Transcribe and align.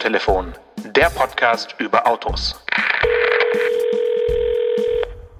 Autotelefon, 0.00 0.54
der 0.96 1.10
Podcast 1.10 1.74
über 1.78 2.06
Autos. 2.06 2.58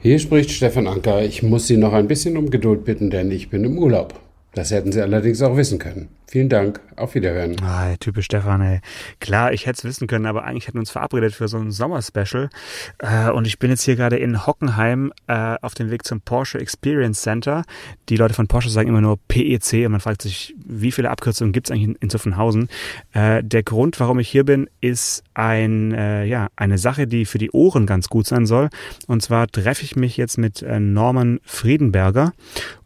Hier 0.01 0.19
spricht 0.19 0.51
Stefan 0.51 0.87
Anker. 0.87 1.23
Ich 1.23 1.43
muss 1.43 1.67
Sie 1.67 1.79
noch 1.79 1.95
ein 1.95 2.09
bisschen 2.09 2.37
um 2.37 2.51
Geduld 2.51 2.85
bitten, 2.85 3.09
denn 3.09 3.31
ich 3.31 3.49
bin 3.49 3.65
im 3.65 3.79
Urlaub. 3.79 4.13
Das 4.55 4.71
hätten 4.71 4.91
Sie 4.91 5.01
allerdings 5.01 5.43
auch 5.43 5.57
wissen 5.57 5.79
können. 5.79 6.09
Vielen 6.31 6.49
Dank. 6.49 6.81
Auf 6.95 7.17
Wiederhören. 7.17 7.57
Ah, 7.61 7.97
typisch 7.99 8.27
Stefan, 8.27 8.61
ey. 8.61 8.81
Klar, 9.19 9.53
ich 9.53 9.67
hätte 9.67 9.79
es 9.79 9.85
wissen 9.85 10.07
können, 10.07 10.27
aber 10.27 10.45
eigentlich 10.45 10.69
hätten 10.69 10.77
wir 10.77 10.81
uns 10.81 10.91
verabredet 10.93 11.35
für 11.35 11.49
so 11.49 11.59
ein 11.59 11.73
Sommerspecial. 11.73 12.51
Äh, 12.99 13.31
und 13.31 13.49
ich 13.49 13.59
bin 13.59 13.71
jetzt 13.71 13.83
hier 13.83 13.97
gerade 13.97 14.17
in 14.17 14.47
Hockenheim 14.47 15.13
äh, 15.27 15.57
auf 15.61 15.75
dem 15.75 15.91
Weg 15.91 16.05
zum 16.05 16.21
Porsche 16.21 16.61
Experience 16.61 17.23
Center. 17.23 17.65
Die 18.09 18.17
Leute 18.17 18.35
von 18.35 18.47
Porsche 18.47 18.71
sagen 18.71 18.89
immer 18.89 19.01
nur 19.01 19.19
PEC 19.27 19.87
und 19.87 19.91
man 19.93 20.01
fragt 20.01 20.23
sich, 20.23 20.55
wie 20.65 20.93
viele 20.93 21.11
Abkürzungen 21.11 21.53
gibt 21.53 21.69
es 21.69 21.73
eigentlich 21.73 21.97
in, 22.01 22.11
Zuffenhausen? 22.11 22.69
Äh, 23.13 23.43
der 23.43 23.65
Grund, 23.65 23.99
warum 23.99 24.21
ich 24.21 24.29
hier 24.29 24.45
bin, 24.45 24.71
ist 24.81 25.25
ein, 25.35 25.91
ja, 25.91 26.49
eine 26.55 26.77
Sache, 26.77 27.07
die 27.07 27.25
für 27.25 27.39
die 27.39 27.51
Ohren 27.51 27.87
ganz 27.87 28.09
gut 28.09 28.27
sein 28.27 28.47
soll. 28.47 28.69
Und 29.07 29.23
zwar 29.23 29.47
treffe 29.47 29.85
ich 29.85 29.97
mich 29.97 30.17
jetzt 30.17 30.37
mit 30.37 30.63
Norman 30.63 31.41
Friedenberger 31.45 32.35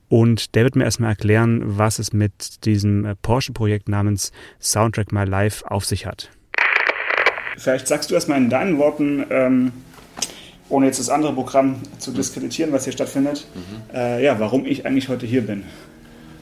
und 0.08 0.54
der 0.54 0.64
wird 0.64 0.76
mir 0.76 0.84
erstmal 0.84 1.10
erklären, 1.10 1.62
was 1.64 1.98
es 1.98 2.12
mit 2.12 2.64
diesem 2.64 3.04
äh, 3.04 3.14
Porsche-Projekt 3.16 3.88
namens 3.88 4.32
Soundtrack 4.60 5.12
My 5.12 5.24
Life 5.24 5.68
auf 5.70 5.84
sich 5.84 6.06
hat. 6.06 6.30
Vielleicht 7.56 7.86
sagst 7.86 8.10
du 8.10 8.14
erstmal 8.14 8.38
in 8.38 8.50
deinen 8.50 8.78
Worten, 8.78 9.24
ähm, 9.30 9.72
ohne 10.68 10.86
jetzt 10.86 10.98
das 10.98 11.08
andere 11.08 11.32
Programm 11.32 11.76
zu 11.98 12.10
diskreditieren, 12.10 12.72
was 12.72 12.84
hier 12.84 12.92
stattfindet, 12.92 13.46
mhm. 13.54 13.94
äh, 13.94 14.24
ja, 14.24 14.38
warum 14.40 14.66
ich 14.66 14.86
eigentlich 14.86 15.08
heute 15.08 15.26
hier 15.26 15.42
bin. 15.42 15.64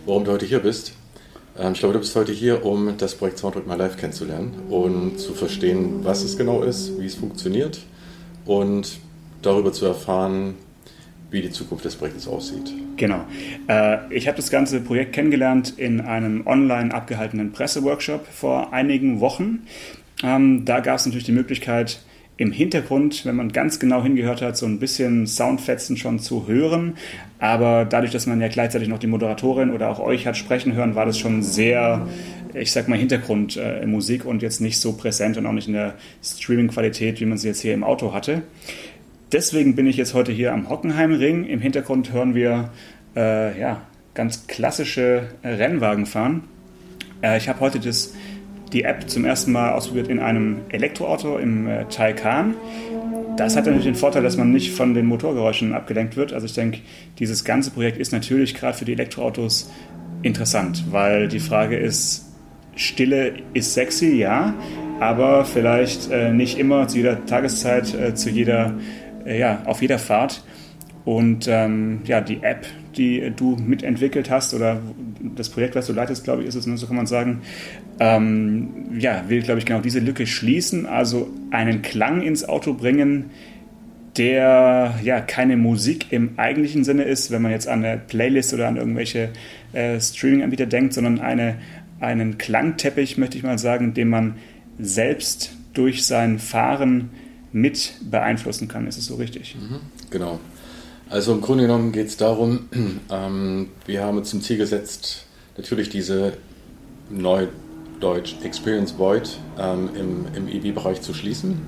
Warum 0.06 0.24
du 0.24 0.32
heute 0.32 0.46
hier 0.46 0.60
bist? 0.60 0.94
Ähm, 1.58 1.72
ich 1.72 1.80
glaube, 1.80 1.94
du 1.94 2.00
bist 2.00 2.16
heute 2.16 2.32
hier, 2.32 2.64
um 2.64 2.97
das 2.97 3.14
Projekt 3.14 3.38
Soundtrack 3.38 3.66
My 3.66 3.76
Life 3.76 3.98
kennenzulernen 3.98 4.54
und 4.70 5.19
zu 5.19 5.34
verstehen, 5.34 6.04
was 6.04 6.22
es 6.22 6.36
genau 6.36 6.62
ist, 6.62 6.98
wie 6.98 7.06
es 7.06 7.14
funktioniert 7.14 7.80
und 8.47 8.98
darüber 9.42 9.72
zu 9.72 9.86
erfahren, 9.86 10.54
wie 11.33 11.42
die 11.42 11.50
Zukunft 11.50 11.84
des 11.84 11.97
Projektes 11.97 12.28
aussieht. 12.28 12.72
Genau. 12.97 13.25
Äh, 13.66 13.98
ich 14.14 14.28
habe 14.28 14.36
das 14.36 14.50
ganze 14.50 14.80
Projekt 14.80 15.14
kennengelernt 15.14 15.75
in 15.78 16.00
einem 16.00 16.47
online 16.47 16.94
abgehaltenen 16.94 17.52
Presseworkshop 17.52 18.27
vor 18.27 18.72
einigen 18.72 19.20
Wochen. 19.20 19.66
Ähm, 20.22 20.64
da 20.64 20.80
gab 20.80 20.97
es 20.97 21.06
natürlich 21.06 21.25
die 21.25 21.33
Möglichkeit, 21.33 22.00
im 22.38 22.50
Hintergrund, 22.50 23.25
wenn 23.25 23.36
man 23.36 23.53
ganz 23.53 23.78
genau 23.78 24.03
hingehört 24.03 24.42
hat, 24.42 24.56
so 24.56 24.66
ein 24.66 24.78
bisschen 24.78 25.27
Soundfetzen 25.27 25.97
schon 25.97 26.19
zu 26.19 26.48
hören. 26.48 26.97
Aber 27.38 27.84
dadurch, 27.84 28.10
dass 28.10 28.27
man 28.27 28.41
ja 28.41 28.48
gleichzeitig 28.48 28.88
noch 28.88 28.98
die 28.98 29.06
Moderatorin 29.06 29.70
oder 29.70 29.91
auch 29.91 30.00
euch 30.00 30.27
hat 30.27 30.36
sprechen 30.36 30.72
hören, 30.72 30.94
war 30.94 31.06
das 31.06 31.19
schon 31.19 31.42
sehr, 31.42 32.06
ich 32.55 32.72
sag 32.72 32.88
mal, 32.88 32.98
Hintergrundmusik 32.98 34.25
äh, 34.25 34.28
und 34.28 34.42
jetzt 34.42 34.60
nicht 34.60 34.80
so 34.80 34.94
präsent 34.94 35.36
und 35.36 35.47
auch 35.47 35.53
nicht 35.53 35.69
in 35.69 35.75
der 35.75 35.94
Streaming-Qualität, 36.25 37.20
wie 37.20 37.27
man 37.27 37.38
sie 37.38 37.48
jetzt 37.48 37.60
hier 37.60 37.75
im 37.75 37.84
Auto 37.84 38.12
hatte 38.12 38.42
deswegen 39.33 39.75
bin 39.75 39.86
ich 39.86 39.97
jetzt 39.97 40.14
heute 40.14 40.33
hier 40.33 40.52
am 40.52 40.69
Hockenheimring. 40.69 41.44
Im 41.44 41.61
Hintergrund 41.61 42.12
hören 42.12 42.34
wir 42.34 42.70
äh, 43.16 43.58
ja, 43.58 43.83
ganz 44.14 44.47
klassische 44.47 45.28
Rennwagen 45.42 46.06
fahren. 46.06 46.44
Äh, 47.22 47.38
ich 47.38 47.48
habe 47.48 47.60
heute 47.60 47.80
das, 47.80 48.14
die 48.72 48.84
App 48.84 49.08
zum 49.08 49.25
ersten 49.25 49.53
Mal 49.53 49.72
ausprobiert 49.72 50.08
in 50.08 50.20
einem 50.20 50.58
Elektroauto 50.69 51.38
im 51.38 51.66
äh, 51.66 51.84
Taycan. 51.86 52.55
Das 53.36 53.56
hat 53.56 53.64
natürlich 53.64 53.86
den 53.86 53.94
Vorteil, 53.94 54.22
dass 54.22 54.36
man 54.36 54.53
nicht 54.53 54.72
von 54.72 54.92
den 54.92 55.06
Motorgeräuschen 55.06 55.72
abgelenkt 55.72 56.16
wird. 56.16 56.33
Also 56.33 56.47
ich 56.47 56.53
denke, 56.53 56.80
dieses 57.19 57.44
ganze 57.44 57.70
Projekt 57.70 57.97
ist 57.97 58.12
natürlich 58.12 58.55
gerade 58.55 58.77
für 58.77 58.84
die 58.84 58.92
Elektroautos 58.92 59.70
interessant, 60.22 60.84
weil 60.91 61.28
die 61.28 61.41
Frage 61.41 61.77
ist, 61.77 62.27
Stille 62.77 63.34
ist 63.55 63.75
sexy, 63.75 64.16
ja, 64.16 64.55
aber 65.00 65.44
vielleicht 65.44 66.10
äh, 66.10 66.32
nicht 66.32 66.59
immer 66.59 66.88
zu 66.88 66.99
jeder 66.99 67.25
Tageszeit, 67.26 67.93
äh, 67.94 68.14
zu 68.14 68.31
jeder 68.31 68.75
ja, 69.27 69.62
auf 69.65 69.83
jeder 69.83 69.99
Fahrt. 69.99 70.43
Und 71.05 71.49
ähm, 71.49 72.00
ja, 72.05 72.21
die 72.21 72.43
App, 72.43 72.66
die 72.97 73.33
du 73.34 73.56
mitentwickelt 73.56 74.31
hast 74.31 74.55
oder 74.55 74.81
das 75.34 75.49
Projekt, 75.49 75.75
was 75.75 75.87
du 75.87 75.93
leitest, 75.93 76.25
glaube 76.25 76.43
ich, 76.43 76.49
ist 76.49 76.55
es, 76.55 76.66
ne, 76.66 76.77
so 76.77 76.87
kann 76.87 76.97
man 76.97 77.06
sagen, 77.06 77.43
ähm, 77.99 78.69
ja, 78.99 79.25
will, 79.28 79.43
glaube 79.43 79.59
ich, 79.59 79.66
genau 79.66 79.81
diese 79.81 79.99
Lücke 79.99 80.27
schließen, 80.27 80.87
also 80.87 81.31
einen 81.50 81.82
Klang 81.82 82.22
ins 82.22 82.49
Auto 82.49 82.75
bringen, 82.75 83.31
der 84.16 84.94
ja 85.03 85.21
keine 85.21 85.56
Musik 85.56 86.06
im 86.11 86.38
eigentlichen 86.38 86.84
Sinne 86.84 87.05
ist, 87.05 87.31
wenn 87.31 87.43
man 87.43 87.50
jetzt 87.50 87.66
an 87.66 87.84
eine 87.84 87.99
Playlist 87.99 88.53
oder 88.53 88.69
an 88.69 88.77
irgendwelche 88.77 89.31
äh, 89.72 89.99
Streaming-Anbieter 89.99 90.66
denkt, 90.66 90.93
sondern 90.93 91.19
eine, 91.19 91.56
einen 91.99 92.38
Klangteppich, 92.38 93.16
möchte 93.19 93.38
ich 93.38 93.43
mal 93.43 93.59
sagen, 93.59 93.94
den 93.94 94.09
man 94.09 94.34
selbst 94.78 95.56
durch 95.72 96.05
sein 96.05 96.38
Fahren 96.38 97.11
mit 97.52 97.92
beeinflussen 98.10 98.68
kann. 98.68 98.86
Ist 98.86 98.98
es 98.98 99.06
so 99.06 99.16
richtig? 99.16 99.56
Mhm, 99.56 99.80
genau. 100.10 100.40
Also 101.08 101.32
im 101.32 101.40
Grunde 101.42 101.64
genommen 101.64 101.92
geht 101.92 102.08
es 102.08 102.16
darum, 102.16 102.68
ähm, 103.10 103.68
wir 103.86 104.02
haben 104.02 104.18
uns 104.18 104.30
zum 104.30 104.40
Ziel 104.40 104.56
gesetzt, 104.56 105.26
natürlich 105.56 105.90
diese 105.90 106.34
Neudeutsch 107.10 108.36
Experience 108.42 108.98
Void 108.98 109.38
ähm, 109.58 109.90
im, 109.94 110.26
im 110.34 110.48
EV-Bereich 110.48 111.02
zu 111.02 111.12
schließen. 111.12 111.60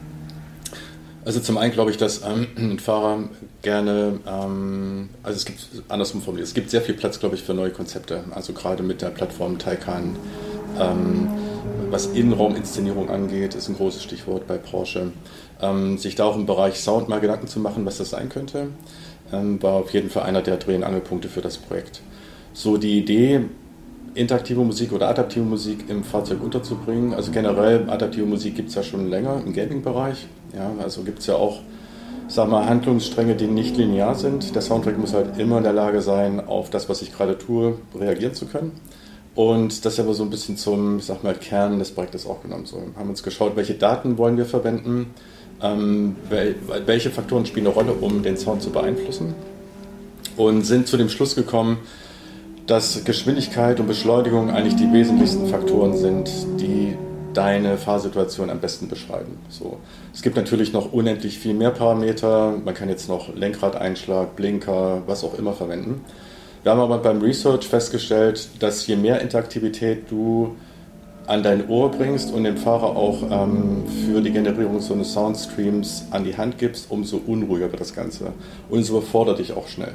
Also 1.25 1.41
zum 1.41 1.57
einen 1.57 1.73
glaube 1.73 1.91
ich, 1.91 1.97
dass 1.97 2.23
ähm, 2.23 2.47
ein 2.57 2.79
Fahrer 2.79 3.31
gerne, 3.63 4.21
ähm, 4.27 5.09
also 5.23 5.37
es 5.37 5.45
gibt, 5.47 5.69
andersrum 5.89 6.21
formuliert, 6.21 6.49
es 6.49 6.55
gibt 6.55 6.71
sehr 6.71 6.83
viel 6.83 6.95
Platz, 6.95 7.19
glaube 7.19 7.35
ich, 7.35 7.43
für 7.43 7.55
neue 7.55 7.71
Konzepte. 7.71 8.25
Also 8.33 8.53
gerade 8.53 8.83
mit 8.83 9.01
der 9.01 9.09
Plattform 9.09 9.59
Taycan, 9.59 10.17
ähm, 10.79 11.29
was 11.91 12.07
Innenrauminszenierung 12.07 13.09
angeht, 13.09 13.55
ist 13.55 13.69
ein 13.69 13.77
großes 13.77 14.03
Stichwort 14.03 14.47
bei 14.47 14.59
Porsche 14.59 15.13
ähm, 15.65 15.99
sich 15.99 16.15
da 16.15 16.25
auch 16.25 16.37
im 16.37 16.47
Bereich 16.47 16.79
Sound 16.81 17.09
mal 17.09 17.21
Gedanken 17.21 17.47
zu 17.47 17.61
machen, 17.61 17.87
was 17.87 17.99
das 17.99 18.11
sein 18.11 18.29
könnte, 18.29 18.69
ähm, 19.33 19.63
war 19.63 19.75
auf 19.75 19.91
jeden 19.93 20.11
Fall 20.11 20.25
einer 20.25 20.43
der 20.43 20.57
Dreh- 20.59 20.77
und 20.77 20.85
Angelpunkte 20.85 21.29
für 21.29 21.41
das 21.41 21.57
Projekt. 21.57 22.03
So 22.53 22.77
die 22.77 22.99
Idee, 22.99 23.41
interaktive 24.15 24.61
Musik 24.61 24.93
oder 24.93 25.09
adaptive 25.09 25.45
Musik 25.45 25.87
im 25.89 26.05
Fahrzeug 26.05 26.43
unterzubringen. 26.43 27.15
Also 27.15 27.33
generell, 27.33 27.89
adaptive 27.89 28.27
Musik 28.27 28.55
gibt 28.55 28.69
es 28.69 28.75
ja 28.75 28.83
schon 28.83 29.11
länger 29.11 29.43
im 29.45 29.53
Gaming-Bereich. 29.53 30.27
Ja, 30.55 30.71
also 30.81 31.03
gibt 31.03 31.19
es 31.19 31.27
ja 31.27 31.35
auch, 31.35 31.61
sag 32.29 32.49
mal, 32.49 32.67
Handlungsstränge, 32.67 33.35
die 33.35 33.47
nicht 33.47 33.77
linear 33.77 34.15
sind. 34.15 34.55
Der 34.55 34.63
Soundtrack 34.63 34.99
muss 34.99 35.15
halt 35.15 35.39
immer 35.39 35.59
in 35.59 35.65
der 35.65 35.73
Lage 35.73 36.01
sein, 36.01 36.47
auf 36.47 36.71
das, 36.71 36.89
was 36.89 37.03
ich 37.03 37.13
gerade 37.13 37.37
tue, 37.39 37.79
reagieren 37.99 38.35
zu 38.35 38.47
können. 38.47 38.73
Und 39.35 39.85
das 39.85 39.99
aber 39.99 40.15
so 40.15 40.23
ein 40.23 40.31
bisschen 40.31 40.57
zum, 40.57 40.99
ich 40.99 41.07
sag 41.07 41.25
mal, 41.25 41.35
Kern 41.35 41.81
des 41.81 41.91
Projektes 41.91 42.25
auch 42.25 42.43
genommen. 42.43 42.67
So, 42.67 42.83
haben 42.97 43.11
uns 43.11 43.25
geschaut, 43.25 43.57
welche 43.57 43.75
Daten 43.75 44.17
wollen 44.17 44.37
wir 44.37 44.47
verwenden, 44.47 45.11
ähm, 45.63 46.17
welche 46.87 47.11
Faktoren 47.11 47.47
spielen 47.47 47.67
eine 47.67 47.75
Rolle, 47.75 47.93
um 47.93 48.23
den 48.23 48.37
Sound 48.37 48.63
zu 48.63 48.71
beeinflussen. 48.71 49.35
Und 50.37 50.63
sind 50.63 50.89
zu 50.89 50.97
dem 50.97 51.09
Schluss 51.09 51.35
gekommen, 51.35 51.79
dass 52.67 53.05
Geschwindigkeit 53.05 53.79
und 53.79 53.87
Beschleunigung 53.87 54.51
eigentlich 54.51 54.77
die 54.77 54.91
wesentlichsten 54.93 55.49
Faktoren 55.49 55.97
sind, 55.97 56.31
die 56.59 56.97
deine 57.35 57.77
Fahrsituation 57.77 58.49
am 58.49 58.61
besten 58.61 58.89
beschreiben. 58.89 59.39
So. 59.49 59.79
Es 60.13 60.23
gibt 60.23 60.37
natürlich 60.37 60.73
noch 60.73 60.93
unendlich 60.93 61.39
viel 61.39 61.55
mehr 61.55 61.71
Parameter. 61.71 62.55
Man 62.65 62.75
kann 62.75 62.89
jetzt 62.89 63.09
noch 63.09 63.35
Lenkradeinschlag, 63.35 64.37
Blinker, 64.37 65.03
was 65.07 65.25
auch 65.25 65.37
immer 65.39 65.53
verwenden. 65.53 66.01
Wir 66.63 66.73
haben 66.73 66.81
aber 66.81 66.99
beim 66.99 67.21
Research 67.21 67.69
festgestellt, 67.69 68.49
dass 68.61 68.87
je 68.87 68.97
mehr 68.97 69.21
Interaktivität 69.21 70.11
du 70.11 70.57
an 71.27 71.43
dein 71.43 71.69
Ohr 71.69 71.91
bringst 71.91 72.33
und 72.33 72.45
dem 72.45 72.57
Fahrer 72.57 72.97
auch 72.97 73.23
ähm, 73.31 73.85
für 74.07 74.21
die 74.21 74.31
Generierung 74.31 74.81
so 74.81 74.95
eines 74.95 75.13
Soundstreams 75.13 76.07
an 76.11 76.25
die 76.25 76.37
Hand 76.37 76.59
gibst, 76.59 76.91
umso 76.91 77.17
unruhiger 77.17 77.71
wird 77.71 77.81
das 77.81 77.95
Ganze. 77.95 78.33
Und 78.69 78.81
es 78.81 78.91
überfordert 78.91 79.39
dich 79.39 79.53
auch 79.53 79.69
schnell. 79.69 79.93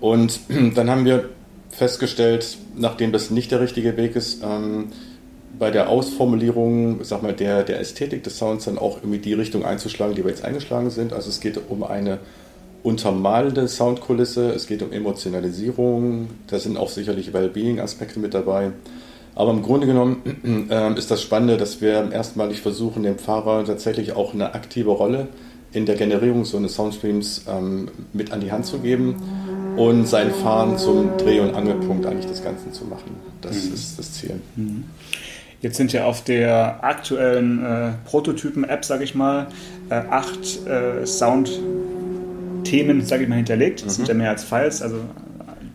Und 0.00 0.40
dann 0.74 0.90
haben 0.90 1.04
wir 1.04 1.30
festgestellt, 1.70 2.58
nachdem 2.76 3.12
das 3.12 3.30
nicht 3.30 3.50
der 3.50 3.60
richtige 3.60 3.96
Weg 3.96 4.16
ist, 4.16 4.42
ähm, 4.42 4.88
bei 5.58 5.70
der 5.70 5.88
Ausformulierung, 5.88 7.04
sag 7.04 7.22
mal, 7.22 7.32
der, 7.32 7.62
der 7.64 7.80
Ästhetik 7.80 8.22
des 8.24 8.38
Sounds 8.38 8.64
dann 8.64 8.78
auch 8.78 8.98
irgendwie 8.98 9.18
die 9.18 9.34
Richtung 9.34 9.64
einzuschlagen, 9.64 10.14
die 10.14 10.24
wir 10.24 10.30
jetzt 10.30 10.44
eingeschlagen 10.44 10.90
sind. 10.90 11.12
Also 11.12 11.28
es 11.28 11.40
geht 11.40 11.60
um 11.68 11.82
eine 11.82 12.18
untermalende 12.82 13.68
Soundkulisse, 13.68 14.52
es 14.52 14.66
geht 14.66 14.82
um 14.82 14.92
Emotionalisierung, 14.92 16.28
da 16.46 16.58
sind 16.58 16.78
auch 16.78 16.88
sicherlich 16.88 17.32
Wellbeing-Aspekte 17.32 18.18
mit 18.20 18.32
dabei. 18.32 18.72
Aber 19.34 19.50
im 19.50 19.62
Grunde 19.62 19.86
genommen 19.86 20.68
äh, 20.70 20.98
ist 20.98 21.10
das 21.10 21.22
Spannende, 21.22 21.56
dass 21.56 21.80
wir 21.80 22.12
erstmalig 22.12 22.60
versuchen, 22.60 23.02
dem 23.02 23.18
Fahrer 23.18 23.64
tatsächlich 23.64 24.12
auch 24.12 24.34
eine 24.34 24.54
aktive 24.54 24.90
Rolle 24.90 25.28
in 25.72 25.86
der 25.86 25.94
Generierung 25.94 26.44
so 26.44 26.56
eines 26.56 26.74
Soundstreams 26.74 27.44
ähm, 27.48 27.88
mit 28.12 28.32
an 28.32 28.40
die 28.40 28.50
Hand 28.50 28.66
zu 28.66 28.80
geben 28.80 29.22
und 29.76 30.06
sein 30.06 30.32
Fahren 30.32 30.78
zum 30.78 31.16
Dreh- 31.16 31.40
und 31.40 31.54
Angelpunkt 31.54 32.06
eigentlich 32.06 32.26
des 32.26 32.42
Ganzen 32.42 32.72
zu 32.72 32.84
machen. 32.84 33.16
Das 33.40 33.64
mhm. 33.64 33.74
ist 33.74 33.98
das 33.98 34.12
Ziel. 34.14 34.40
Mhm. 34.56 34.84
Jetzt 35.62 35.76
sind 35.76 35.92
ja 35.92 36.06
auf 36.06 36.24
der 36.24 36.82
aktuellen 36.82 37.64
äh, 37.64 37.90
Prototypen-App, 38.06 38.84
sage 38.84 39.04
ich 39.04 39.14
mal, 39.14 39.48
äh, 39.90 39.94
acht 39.94 40.66
äh, 40.66 41.06
Sound-Themen, 41.06 43.02
sage 43.04 43.24
ich 43.24 43.28
mal, 43.28 43.36
hinterlegt. 43.36 43.84
Das 43.84 43.92
mhm. 43.92 43.96
sind 43.96 44.08
ja 44.08 44.14
mehr 44.14 44.30
als 44.30 44.42
Files, 44.42 44.80
also 44.80 44.96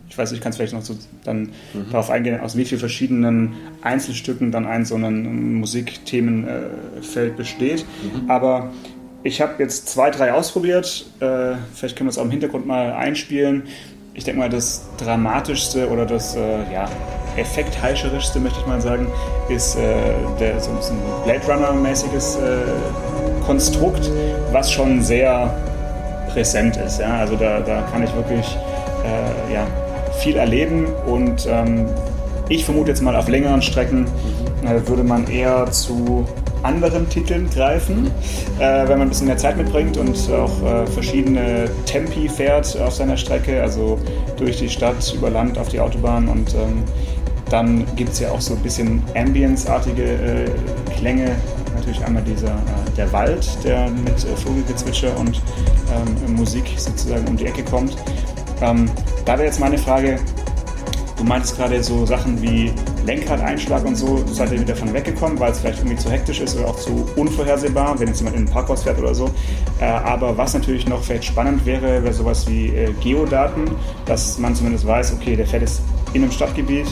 ich 0.08 0.16
weiß, 0.16 0.32
ich 0.32 0.40
kann 0.40 0.50
es 0.50 0.56
vielleicht 0.56 0.72
noch 0.72 0.82
so 0.82 0.96
dann 1.24 1.50
mhm. 1.74 1.90
darauf 1.90 2.10
eingehen, 2.10 2.40
aus 2.40 2.56
wie 2.56 2.64
vielen 2.64 2.80
verschiedenen 2.80 3.54
Einzelstücken 3.82 4.52
dann 4.52 4.66
ein 4.66 4.84
so 4.84 4.96
ein 4.96 5.54
Musikthemenfeld 5.54 7.36
besteht. 7.36 7.84
Mhm. 8.02 8.30
Aber 8.30 8.70
ich 9.22 9.40
habe 9.40 9.54
jetzt 9.58 9.88
zwei, 9.88 10.10
drei 10.10 10.32
ausprobiert. 10.32 11.06
Äh, 11.20 11.54
vielleicht 11.74 11.96
können 11.96 12.06
wir 12.06 12.12
es 12.12 12.18
auch 12.18 12.24
im 12.24 12.30
Hintergrund 12.30 12.66
mal 12.66 12.92
einspielen. 12.92 13.64
Ich 14.14 14.24
denke 14.24 14.38
mal, 14.40 14.48
das 14.48 14.86
dramatischste 14.96 15.90
oder 15.90 16.06
das 16.06 16.36
äh, 16.36 16.72
ja, 16.72 16.88
effektheischerischste, 17.36 18.40
möchte 18.40 18.60
ich 18.60 18.66
mal 18.66 18.80
sagen, 18.80 19.08
ist 19.48 19.76
äh, 19.76 19.94
der, 20.40 20.60
so 20.60 20.70
ein 20.70 21.24
Blade 21.24 21.44
Runner-mäßiges 21.46 22.36
äh, 22.36 23.44
Konstrukt, 23.44 24.10
was 24.52 24.72
schon 24.72 25.02
sehr 25.02 25.52
präsent 26.30 26.76
ist. 26.76 27.00
Ja? 27.00 27.18
Also 27.18 27.36
da, 27.36 27.60
da 27.60 27.82
kann 27.90 28.02
ich 28.02 28.14
wirklich 28.14 28.46
äh, 29.04 29.52
ja, 29.52 29.66
viel 30.18 30.36
erleben 30.36 30.86
und 31.06 31.46
ähm, 31.48 31.86
ich 32.48 32.64
vermute 32.64 32.90
jetzt 32.90 33.02
mal 33.02 33.16
auf 33.16 33.28
längeren 33.28 33.62
Strecken 33.62 34.06
äh, 34.64 34.86
würde 34.88 35.04
man 35.04 35.26
eher 35.28 35.70
zu 35.70 36.26
anderen 36.62 37.08
Titeln 37.08 37.48
greifen, 37.50 38.10
äh, 38.58 38.88
wenn 38.88 38.98
man 38.98 39.02
ein 39.02 39.08
bisschen 39.08 39.28
mehr 39.28 39.36
Zeit 39.36 39.56
mitbringt 39.56 39.96
und 39.96 40.16
auch 40.30 40.62
äh, 40.62 40.86
verschiedene 40.86 41.70
Tempi 41.84 42.28
fährt 42.28 42.76
auf 42.80 42.94
seiner 42.94 43.16
Strecke, 43.16 43.62
also 43.62 43.98
durch 44.36 44.58
die 44.58 44.68
Stadt, 44.68 45.14
über 45.14 45.30
Land, 45.30 45.58
auf 45.58 45.68
die 45.68 45.80
Autobahn 45.80 46.28
und 46.28 46.54
ähm, 46.54 46.82
dann 47.50 47.86
gibt 47.94 48.12
es 48.12 48.20
ja 48.20 48.30
auch 48.32 48.40
so 48.40 48.54
ein 48.54 48.60
bisschen 48.60 49.02
Ambience-artige 49.14 50.02
äh, 50.02 50.50
Klänge. 50.98 51.36
Natürlich 51.76 52.04
einmal 52.04 52.24
dieser, 52.24 52.48
äh, 52.48 52.96
der 52.96 53.12
Wald, 53.12 53.46
der 53.62 53.88
mit 53.88 54.24
äh, 54.24 54.36
Vogelgezwitscher 54.36 55.16
und 55.16 55.40
ähm, 56.26 56.34
Musik 56.34 56.64
sozusagen 56.76 57.28
um 57.28 57.36
die 57.36 57.46
Ecke 57.46 57.62
kommt. 57.62 57.96
Ähm, 58.60 58.90
da 59.24 59.34
wäre 59.34 59.44
jetzt 59.44 59.60
meine 59.60 59.78
Frage, 59.78 60.18
du 61.16 61.24
meintest 61.24 61.56
gerade 61.56 61.82
so 61.82 62.06
Sachen 62.06 62.40
wie 62.40 62.72
Lenkradeinschlag 63.04 63.84
und 63.84 63.94
so, 63.94 64.24
seid 64.26 64.52
ihr 64.52 64.60
wieder 64.60 64.74
von 64.74 64.92
weggekommen, 64.92 65.38
weil 65.38 65.52
es 65.52 65.60
vielleicht 65.60 65.78
irgendwie 65.78 65.96
zu 65.96 66.10
hektisch 66.10 66.40
ist 66.40 66.56
oder 66.56 66.68
auch 66.68 66.76
zu 66.76 67.06
unvorhersehbar, 67.16 67.98
wenn 67.98 68.08
jetzt 68.08 68.18
jemand 68.18 68.36
in 68.36 68.42
ein 68.42 68.50
Parkhaus 68.50 68.82
fährt 68.82 68.98
oder 68.98 69.14
so. 69.14 69.30
Äh, 69.80 69.84
aber 69.84 70.36
was 70.36 70.54
natürlich 70.54 70.88
noch 70.88 71.02
vielleicht 71.02 71.24
spannend 71.24 71.64
wäre, 71.64 72.02
wäre 72.02 72.12
sowas 72.12 72.48
wie 72.48 72.68
äh, 72.68 72.92
Geodaten, 73.00 73.64
dass 74.06 74.38
man 74.38 74.54
zumindest 74.54 74.86
weiß, 74.86 75.12
okay, 75.14 75.36
der 75.36 75.46
fährt 75.46 75.62
jetzt 75.62 75.82
in 76.12 76.22
einem 76.22 76.32
Stadtgebiet, 76.32 76.86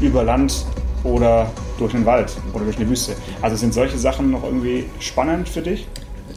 über 0.00 0.24
Land 0.24 0.66
oder 1.04 1.50
durch 1.78 1.92
den 1.92 2.04
Wald 2.04 2.36
oder 2.52 2.64
durch 2.64 2.76
eine 2.76 2.88
Wüste. 2.88 3.14
Also 3.42 3.56
sind 3.56 3.74
solche 3.74 3.98
Sachen 3.98 4.30
noch 4.30 4.44
irgendwie 4.44 4.86
spannend 4.98 5.48
für 5.48 5.62
dich? 5.62 5.86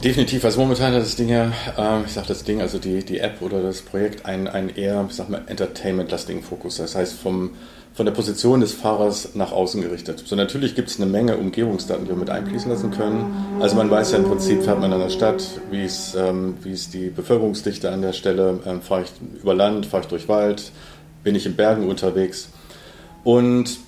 Definitiv. 0.02 0.46
Also 0.46 0.60
momentan 0.60 0.94
hat 0.94 1.02
das 1.02 1.16
Ding 1.16 1.28
ja, 1.28 1.52
äh, 1.76 2.02
ich 2.06 2.12
sag 2.12 2.26
das 2.26 2.42
Ding, 2.42 2.62
also 2.62 2.78
die, 2.78 3.04
die 3.04 3.18
App 3.18 3.42
oder 3.42 3.62
das 3.62 3.82
Projekt, 3.82 4.24
einen, 4.24 4.48
einen 4.48 4.70
eher, 4.70 5.04
ich 5.06 5.14
sag 5.14 5.28
mal, 5.28 5.42
Entertainment-lastigen 5.46 6.42
Fokus. 6.42 6.78
Das 6.78 6.94
heißt, 6.94 7.18
vom, 7.18 7.50
von 7.92 8.06
der 8.06 8.12
Position 8.12 8.62
des 8.62 8.72
Fahrers 8.72 9.34
nach 9.34 9.52
außen 9.52 9.82
gerichtet. 9.82 10.22
So 10.24 10.36
natürlich 10.36 10.74
gibt 10.74 10.88
es 10.88 10.98
eine 10.98 11.10
Menge 11.10 11.36
Umgebungsdaten, 11.36 12.04
die 12.04 12.10
wir 12.10 12.16
mit 12.16 12.30
einfließen 12.30 12.70
lassen 12.70 12.92
können. 12.92 13.58
Also 13.60 13.76
man 13.76 13.90
weiß 13.90 14.12
ja 14.12 14.18
im 14.18 14.24
Prinzip, 14.24 14.62
fährt 14.62 14.80
man 14.80 14.90
an 14.90 15.00
der 15.00 15.10
Stadt, 15.10 15.44
wie 15.70 15.84
ist, 15.84 16.14
ähm, 16.14 16.54
wie 16.62 16.72
ist 16.72 16.94
die 16.94 17.10
Bevölkerungsdichte 17.10 17.92
an 17.92 18.00
der 18.00 18.14
Stelle, 18.14 18.58
ähm, 18.64 18.80
fahre 18.80 19.02
ich 19.02 19.10
über 19.42 19.54
Land, 19.54 19.84
fahre 19.84 20.04
ich 20.04 20.08
durch 20.08 20.28
Wald, 20.28 20.72
bin 21.24 21.34
ich 21.34 21.44
in 21.44 21.56
Bergen 21.56 21.86
unterwegs. 21.86 22.48
Und 23.22 23.78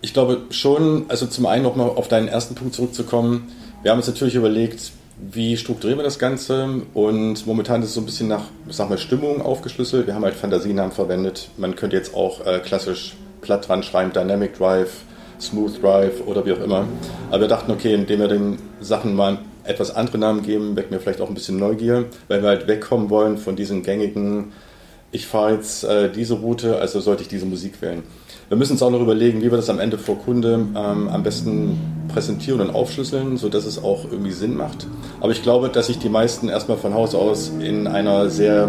ich 0.00 0.14
glaube 0.14 0.42
schon, 0.48 1.04
also 1.08 1.26
zum 1.26 1.44
einen 1.44 1.62
nochmal 1.62 1.90
auf 1.90 2.08
deinen 2.08 2.28
ersten 2.28 2.54
Punkt 2.54 2.74
zurückzukommen, 2.74 3.52
wir 3.82 3.90
haben 3.90 3.98
uns 3.98 4.06
natürlich 4.06 4.36
überlegt, 4.36 4.92
wie 5.18 5.56
strukturieren 5.56 5.98
wir 5.98 6.04
das 6.04 6.18
Ganze? 6.18 6.82
Und 6.94 7.46
momentan 7.46 7.82
ist 7.82 7.88
es 7.88 7.94
so 7.94 8.00
ein 8.00 8.06
bisschen 8.06 8.28
nach, 8.28 8.44
sag 8.68 8.88
mal, 8.88 8.98
Stimmung 8.98 9.40
aufgeschlüsselt. 9.42 10.06
Wir 10.06 10.14
haben 10.14 10.24
halt 10.24 10.34
Fantasienamen 10.34 10.92
verwendet. 10.92 11.50
Man 11.56 11.76
könnte 11.76 11.96
jetzt 11.96 12.14
auch 12.14 12.44
äh, 12.46 12.60
klassisch 12.60 13.16
platt 13.40 13.68
dran 13.68 13.82
schreiben, 13.82 14.12
Dynamic 14.12 14.56
Drive, 14.56 15.02
Smooth 15.40 15.82
Drive 15.82 16.26
oder 16.26 16.46
wie 16.46 16.52
auch 16.52 16.60
immer. 16.60 16.86
Aber 17.30 17.40
wir 17.40 17.48
dachten, 17.48 17.70
okay, 17.72 17.94
indem 17.94 18.20
wir 18.20 18.28
den 18.28 18.58
Sachen 18.80 19.14
mal 19.14 19.38
etwas 19.64 19.94
andere 19.94 20.18
Namen 20.18 20.42
geben, 20.42 20.76
wecken 20.76 20.92
wir 20.92 21.00
vielleicht 21.00 21.20
auch 21.20 21.28
ein 21.28 21.34
bisschen 21.34 21.58
Neugier, 21.58 22.06
weil 22.28 22.42
wir 22.42 22.48
halt 22.48 22.66
wegkommen 22.66 23.10
wollen 23.10 23.38
von 23.38 23.54
diesen 23.56 23.82
gängigen, 23.82 24.52
ich 25.12 25.26
fahre 25.26 25.52
jetzt 25.54 25.84
äh, 25.84 26.10
diese 26.10 26.34
Route, 26.34 26.78
also 26.78 26.98
sollte 26.98 27.22
ich 27.22 27.28
diese 27.28 27.44
Musik 27.44 27.80
wählen. 27.82 28.02
Wir 28.52 28.58
müssen 28.58 28.72
uns 28.72 28.82
auch 28.82 28.90
noch 28.90 29.00
überlegen, 29.00 29.40
wie 29.40 29.50
wir 29.50 29.56
das 29.56 29.70
am 29.70 29.78
Ende 29.78 29.96
vor 29.96 30.18
Kunde 30.18 30.66
ähm, 30.76 31.08
am 31.08 31.22
besten 31.22 31.78
präsentieren 32.12 32.60
und 32.60 32.68
aufschlüsseln, 32.68 33.38
sodass 33.38 33.64
es 33.64 33.82
auch 33.82 34.04
irgendwie 34.04 34.32
Sinn 34.32 34.58
macht. 34.58 34.86
Aber 35.20 35.32
ich 35.32 35.42
glaube, 35.42 35.70
dass 35.70 35.86
sich 35.86 35.98
die 35.98 36.10
meisten 36.10 36.50
erstmal 36.50 36.76
von 36.76 36.92
Haus 36.92 37.14
aus 37.14 37.50
in 37.60 37.86
einer 37.86 38.28
sehr 38.28 38.68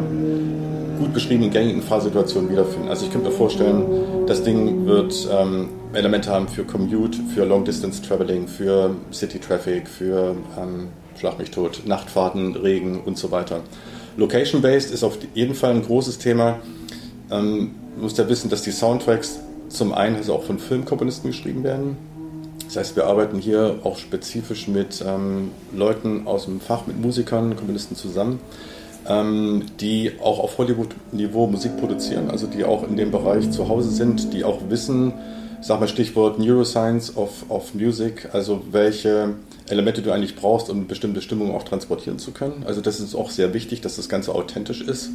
gut 1.00 1.14
beschriebenen 1.14 1.52
gängigen 1.52 1.82
Fahrsituation 1.82 2.50
wiederfinden. 2.50 2.88
Also 2.88 3.04
ich 3.04 3.12
könnte 3.12 3.28
mir 3.28 3.36
vorstellen, 3.36 3.84
das 4.26 4.42
Ding 4.42 4.86
wird 4.86 5.28
ähm, 5.30 5.68
Elemente 5.92 6.32
haben 6.32 6.48
für 6.48 6.64
Commute, 6.64 7.18
für 7.36 7.44
Long 7.44 7.66
Distance 7.66 8.02
Traveling, 8.02 8.48
für 8.48 8.92
City 9.12 9.38
Traffic, 9.38 9.90
für 9.90 10.34
ähm, 10.58 10.88
Schlag 11.20 11.38
mich 11.38 11.52
tot, 11.52 11.82
Nachtfahrten, 11.86 12.56
Regen 12.56 13.02
und 13.02 13.18
so 13.18 13.32
weiter. 13.32 13.60
Location-based 14.16 14.94
ist 14.94 15.04
auf 15.04 15.18
jeden 15.34 15.56
Fall 15.56 15.72
ein 15.72 15.84
großes 15.84 16.20
Thema. 16.20 16.62
Ähm, 17.30 17.72
du 17.98 18.04
musst 18.04 18.18
ja 18.18 18.30
wissen, 18.30 18.50
dass 18.50 18.62
die 18.62 18.72
Soundtracks 18.72 19.42
zum 19.74 19.94
einen 19.94 20.16
also 20.16 20.36
auch 20.36 20.44
von 20.44 20.60
Filmkomponisten 20.60 21.32
geschrieben 21.32 21.64
werden. 21.64 21.98
Das 22.66 22.78
heißt, 22.78 22.96
wir 22.96 23.06
arbeiten 23.06 23.40
hier 23.40 23.80
auch 23.84 23.98
spezifisch 23.98 24.68
mit 24.68 25.04
ähm, 25.06 25.52
Leuten 25.76 26.26
aus 26.28 26.46
dem 26.46 26.60
Fach, 26.60 26.88
mit 26.88 27.00
Musikern, 27.00 27.56
Komponisten 27.56 27.96
zusammen, 27.96 28.40
ähm, 29.08 29.66
die 29.80 30.14
auch 30.22 30.40
auf 30.40 30.58
Hollywood-Niveau 30.58 31.48
Musik 31.48 31.78
produzieren, 31.78 32.32
also 32.32 32.48
die 32.48 32.64
auch 32.64 32.88
in 32.88 32.96
dem 32.96 33.12
Bereich 33.12 33.52
zu 33.52 33.68
Hause 33.68 33.90
sind, 33.90 34.34
die 34.34 34.44
auch 34.44 34.60
wissen, 34.70 35.14
sag 35.62 35.80
mal 35.80 35.88
Stichwort 35.88 36.40
Neuroscience 36.40 37.16
of, 37.16 37.46
of 37.50 37.74
Music, 37.74 38.30
also 38.34 38.62
welche 38.72 39.36
Elemente 39.70 40.02
du 40.02 40.12
eigentlich 40.12 40.36
brauchst, 40.36 40.70
um 40.70 40.88
bestimmte 40.88 41.22
Stimmungen 41.22 41.54
auch 41.54 41.64
transportieren 41.64 42.20
zu 42.20 42.32
können. 42.32 42.64
Also 42.66 42.82
das 42.82 43.00
ist 43.00 43.16
auch 43.16 43.30
sehr 43.30 43.54
wichtig, 43.54 43.82
dass 43.82 43.96
das 43.96 44.10
Ganze 44.10 44.34
authentisch 44.34 44.82
ist. 44.82 45.10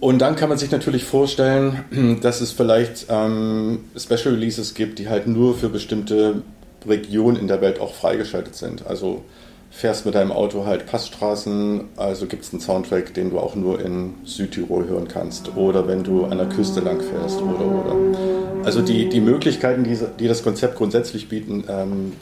Und 0.00 0.18
dann 0.20 0.34
kann 0.34 0.48
man 0.48 0.56
sich 0.56 0.70
natürlich 0.70 1.04
vorstellen, 1.04 2.18
dass 2.22 2.40
es 2.40 2.52
vielleicht 2.52 3.06
ähm, 3.10 3.80
Special 3.96 4.34
Releases 4.34 4.74
gibt, 4.74 4.98
die 4.98 5.08
halt 5.08 5.26
nur 5.26 5.54
für 5.54 5.68
bestimmte 5.68 6.42
Regionen 6.86 7.36
in 7.36 7.48
der 7.48 7.60
Welt 7.60 7.80
auch 7.80 7.94
freigeschaltet 7.94 8.56
sind. 8.56 8.86
Also 8.86 9.22
fährst 9.70 10.06
mit 10.06 10.14
deinem 10.14 10.32
Auto 10.32 10.64
halt 10.64 10.86
Passstraßen, 10.86 11.84
also 11.96 12.26
gibt 12.26 12.44
es 12.44 12.52
einen 12.52 12.60
Soundtrack, 12.60 13.14
den 13.14 13.30
du 13.30 13.38
auch 13.38 13.54
nur 13.54 13.80
in 13.80 14.14
Südtirol 14.24 14.88
hören 14.88 15.06
kannst. 15.06 15.54
Oder 15.56 15.86
wenn 15.86 16.02
du 16.02 16.24
an 16.24 16.38
der 16.38 16.48
Küste 16.48 16.80
lang 16.80 17.00
fährst 17.00 17.40
oder 17.40 17.66
oder. 17.66 18.64
Also 18.64 18.80
die, 18.80 19.08
die 19.08 19.20
Möglichkeiten, 19.20 19.84
die, 19.84 19.98
die 20.18 20.28
das 20.28 20.42
Konzept 20.42 20.76
grundsätzlich 20.76 21.28
bieten, 21.28 21.64
ähm, 21.68 22.12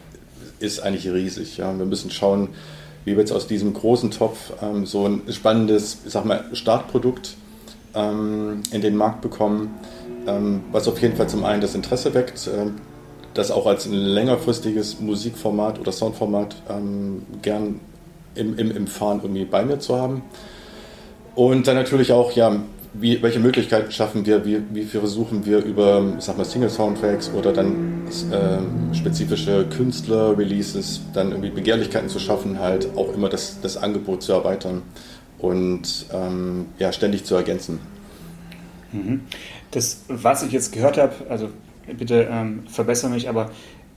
ist 0.58 0.80
eigentlich 0.80 1.08
riesig. 1.08 1.56
Ja. 1.56 1.76
Wir 1.78 1.86
müssen 1.86 2.10
schauen, 2.10 2.48
wie 3.04 3.12
wir 3.12 3.20
jetzt 3.20 3.32
aus 3.32 3.46
diesem 3.46 3.72
großen 3.72 4.10
Topf 4.10 4.52
ähm, 4.60 4.84
so 4.84 5.06
ein 5.06 5.22
spannendes, 5.30 5.98
ich 6.04 6.12
sag 6.12 6.24
mal, 6.24 6.44
Startprodukt 6.52 7.36
ähm, 7.94 8.62
in 8.70 8.80
den 8.80 8.96
Markt 8.96 9.20
bekommen, 9.20 9.74
ähm, 10.26 10.62
was 10.72 10.88
auf 10.88 11.00
jeden 11.00 11.16
Fall 11.16 11.28
zum 11.28 11.44
einen 11.44 11.60
das 11.60 11.74
Interesse 11.74 12.14
weckt, 12.14 12.46
äh, 12.46 12.70
das 13.34 13.50
auch 13.50 13.66
als 13.66 13.86
ein 13.86 13.92
längerfristiges 13.92 15.00
Musikformat 15.00 15.78
oder 15.78 15.92
Soundformat 15.92 16.56
ähm, 16.68 17.22
gern 17.42 17.80
im, 18.34 18.58
im, 18.58 18.70
im 18.70 18.86
Fahren 18.86 19.20
irgendwie 19.22 19.44
bei 19.44 19.64
mir 19.64 19.78
zu 19.78 19.96
haben. 19.96 20.22
Und 21.34 21.66
dann 21.68 21.76
natürlich 21.76 22.12
auch, 22.12 22.32
ja, 22.32 22.56
wie, 22.94 23.22
welche 23.22 23.38
Möglichkeiten 23.38 23.92
schaffen 23.92 24.26
wir, 24.26 24.44
wie, 24.44 24.60
wie 24.72 24.82
versuchen 24.82 25.46
wir 25.46 25.58
über, 25.58 26.14
sag 26.18 26.36
mal, 26.36 26.44
Single-Soundtracks 26.44 27.30
oder 27.36 27.52
dann 27.52 28.02
äh, 28.32 28.94
spezifische 28.94 29.66
Künstler-Releases 29.68 31.02
dann 31.12 31.30
irgendwie 31.30 31.50
Begehrlichkeiten 31.50 32.08
zu 32.08 32.18
schaffen, 32.18 32.58
halt 32.58 32.88
auch 32.96 33.14
immer 33.14 33.28
das, 33.28 33.60
das 33.60 33.76
Angebot 33.76 34.22
zu 34.22 34.32
erweitern 34.32 34.82
und 35.38 36.06
ähm, 36.12 36.66
ja, 36.78 36.92
ständig 36.92 37.24
zu 37.24 37.34
ergänzen. 37.34 37.80
Mhm. 38.92 39.20
Das, 39.70 40.02
was 40.08 40.42
ich 40.42 40.52
jetzt 40.52 40.72
gehört 40.72 40.98
habe, 40.98 41.12
also 41.28 41.48
bitte 41.98 42.28
ähm, 42.30 42.64
verbessere 42.68 43.10
mich, 43.10 43.28
aber 43.28 43.50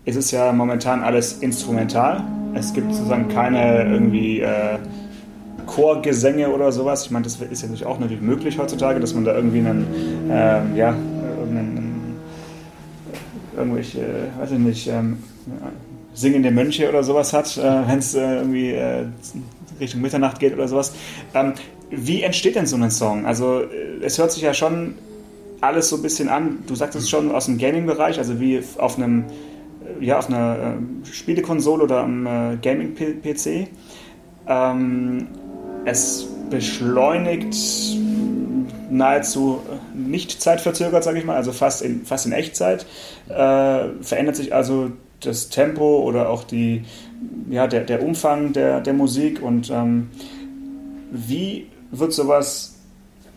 es 0.05 0.15
ist 0.15 0.31
ja 0.31 0.51
momentan 0.51 1.03
alles 1.03 1.33
instrumental. 1.33 2.23
Es 2.53 2.73
gibt 2.73 2.93
sozusagen 2.93 3.27
keine 3.29 3.83
irgendwie 3.83 4.41
äh, 4.41 4.79
Chorgesänge 5.67 6.49
oder 6.49 6.71
sowas. 6.71 7.05
Ich 7.05 7.11
meine, 7.11 7.23
das 7.23 7.35
ist 7.35 7.61
ja 7.61 7.67
natürlich 7.67 7.85
auch 7.85 7.99
natürlich 7.99 8.21
möglich 8.21 8.57
heutzutage, 8.57 8.99
dass 8.99 9.13
man 9.13 9.25
da 9.25 9.35
irgendwie 9.35 9.59
einen, 9.59 9.87
ähm, 10.29 10.75
ja, 10.75 10.95
irgendeinen, 11.39 12.17
irgendwelche, 13.55 13.99
äh, 13.99 14.41
weiß 14.41 14.51
ich 14.51 14.59
nicht, 14.59 14.87
ähm, 14.87 15.23
singende 16.13 16.51
Mönche 16.51 16.89
oder 16.89 17.03
sowas 17.03 17.31
hat, 17.31 17.57
äh, 17.57 17.87
wenn 17.87 17.99
es 17.99 18.15
äh, 18.15 18.35
irgendwie 18.37 18.71
äh, 18.71 19.05
Richtung 19.81 20.01
Mitternacht 20.01 20.39
geht 20.39 20.53
oder 20.53 20.67
sowas. 20.67 20.93
Ähm, 21.33 21.53
wie 21.89 22.23
entsteht 22.23 22.55
denn 22.55 22.65
so 22.65 22.77
ein 22.77 22.91
Song? 22.91 23.25
Also 23.25 23.61
äh, 23.61 24.03
es 24.03 24.17
hört 24.17 24.31
sich 24.31 24.43
ja 24.43 24.53
schon 24.53 24.95
alles 25.59 25.89
so 25.89 25.97
ein 25.97 26.01
bisschen 26.01 26.29
an, 26.29 26.59
du 26.67 26.75
sagst 26.75 26.95
es 26.95 27.09
schon 27.09 27.31
aus 27.31 27.45
dem 27.45 27.57
Gaming-Bereich, 27.57 28.17
also 28.17 28.39
wie 28.39 28.61
auf 28.77 28.97
einem 28.97 29.25
äh, 29.99 30.05
ja, 30.05 30.17
auf 30.17 30.29
einer 30.29 30.77
äh, 31.03 31.05
Spielekonsole 31.05 31.83
oder 31.83 32.01
am 32.01 32.25
äh, 32.25 32.57
Gaming-PC. 32.61 33.67
Ähm, 34.47 35.27
es 35.85 36.27
beschleunigt 36.49 37.55
nahezu 38.89 39.61
nicht 39.95 40.41
zeitverzögert, 40.41 41.03
sage 41.03 41.19
ich 41.19 41.25
mal, 41.25 41.35
also 41.35 41.51
fast 41.53 41.81
in, 41.81 42.05
fast 42.05 42.25
in 42.25 42.33
Echtzeit. 42.33 42.85
Äh, 43.29 43.85
verändert 44.01 44.35
sich 44.35 44.53
also 44.53 44.91
das 45.21 45.49
Tempo 45.49 46.01
oder 46.01 46.29
auch 46.29 46.43
die, 46.43 46.83
ja, 47.49 47.67
der, 47.67 47.81
der 47.81 48.03
Umfang 48.03 48.53
der, 48.53 48.81
der 48.81 48.93
Musik 48.93 49.41
und 49.41 49.69
ähm, 49.69 50.09
wie 51.11 51.67
wird 51.91 52.13
sowas 52.13 52.75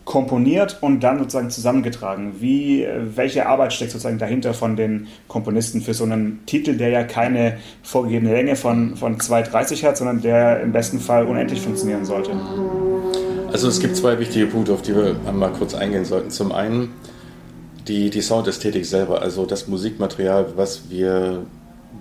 komponiert 0.05 0.77
und 0.81 1.01
dann 1.01 1.19
sozusagen 1.19 1.49
zusammengetragen? 1.49 2.35
Wie, 2.39 2.87
welche 3.15 3.47
Arbeit 3.47 3.73
steckt 3.73 3.91
sozusagen 3.91 4.19
dahinter 4.19 4.53
von 4.53 4.75
den 4.75 5.07
Komponisten 5.27 5.81
für 5.81 5.93
so 5.93 6.03
einen 6.03 6.45
Titel, 6.45 6.77
der 6.77 6.89
ja 6.89 7.03
keine 7.03 7.57
vorgegebene 7.83 8.31
Länge 8.31 8.55
von, 8.55 8.95
von 8.95 9.17
2,30 9.17 9.83
hat, 9.83 9.97
sondern 9.97 10.21
der 10.21 10.61
im 10.61 10.71
besten 10.71 10.99
Fall 10.99 11.25
unendlich 11.25 11.59
funktionieren 11.59 12.05
sollte? 12.05 12.31
Also 13.51 13.67
es 13.67 13.79
gibt 13.79 13.95
zwei 13.95 14.19
wichtige 14.19 14.45
Punkte, 14.47 14.73
auf 14.73 14.81
die 14.81 14.95
wir 14.95 15.15
mal 15.33 15.51
kurz 15.51 15.73
eingehen 15.73 16.05
sollten. 16.05 16.29
Zum 16.29 16.51
einen 16.51 16.93
die, 17.87 18.09
die 18.09 18.21
Soundästhetik 18.21 18.85
selber, 18.85 19.21
also 19.21 19.45
das 19.45 19.67
Musikmaterial, 19.67 20.53
was 20.55 20.89
wir 20.89 21.45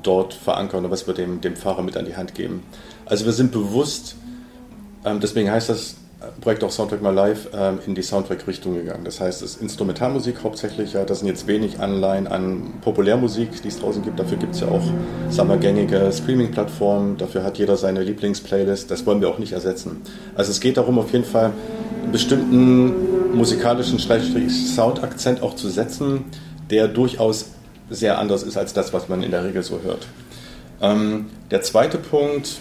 dort 0.07 0.35
verankern 0.35 0.85
und 0.85 0.91
was 0.91 1.07
wir 1.07 1.15
dem, 1.15 1.41
dem 1.41 1.57
Fahrer 1.57 1.83
mit 1.83 1.97
an 1.97 2.05
die 2.05 2.17
Hand 2.17 2.35
geben. 2.35 2.63
Also 3.07 3.25
wir 3.25 3.33
sind 3.33 3.53
bewusst, 3.53 4.17
ähm, 5.05 5.21
deswegen 5.21 5.51
heißt 5.51 5.69
das 5.69 5.97
Projekt 6.41 6.65
auch 6.65 6.71
Soundtrack 6.71 7.03
mal 7.03 7.15
live 7.15 7.49
ähm, 7.55 7.79
in 7.87 7.95
die 7.95 8.03
Soundtrack-Richtung 8.03 8.75
gegangen. 8.75 9.05
Das 9.05 9.21
heißt, 9.21 9.43
es 9.43 9.57
ist 9.57 9.63
Instrumentalmusik 9.63 10.43
hauptsächlich. 10.43 10.93
Ja, 10.93 11.05
das 11.05 11.21
sind 11.21 11.29
jetzt 11.29 11.47
wenig 11.47 11.81
Anleihen 11.81 12.27
an 12.27 12.75
Populärmusik, 12.81 13.63
die 13.63 13.69
es 13.69 13.79
draußen 13.79 14.03
gibt. 14.03 14.19
Dafür 14.19 14.39
gibt 14.39 14.55
es 14.55 14.61
ja 14.61 14.69
auch 14.69 14.83
sagen 15.31 15.49
wir, 15.49 15.57
gängige 15.57 16.11
Streaming-Plattformen. 16.13 17.17
Dafür 17.19 17.45
hat 17.45 17.59
jeder 17.59 17.77
seine 17.77 18.03
Lieblingsplaylist. 18.03 18.91
Das 18.91 19.07
wollen 19.07 19.21
wir 19.21 19.29
auch 19.29 19.39
nicht 19.39 19.53
ersetzen. 19.53 20.03
Also 20.35 20.51
es 20.51 20.61
geht 20.61 20.77
darum, 20.77 20.99
auf 20.99 21.13
jeden 21.13 21.25
Fall 21.25 21.53
einen 22.03 22.13
bestimmten 22.13 23.35
musikalischen 23.35 23.99
Soundakzent 23.99 25.43
auch 25.43 25.57
zu 25.57 25.69
setzen, 25.69 26.25
der 26.71 26.89
durchaus 26.89 27.47
sehr 27.91 28.19
anders 28.19 28.43
ist 28.43 28.57
als 28.57 28.73
das, 28.73 28.93
was 28.93 29.09
man 29.09 29.23
in 29.23 29.31
der 29.31 29.45
Regel 29.45 29.62
so 29.62 29.81
hört. 29.83 30.07
Ähm, 30.81 31.26
der 31.50 31.62
zweite 31.62 31.99
Punkt 31.99 32.59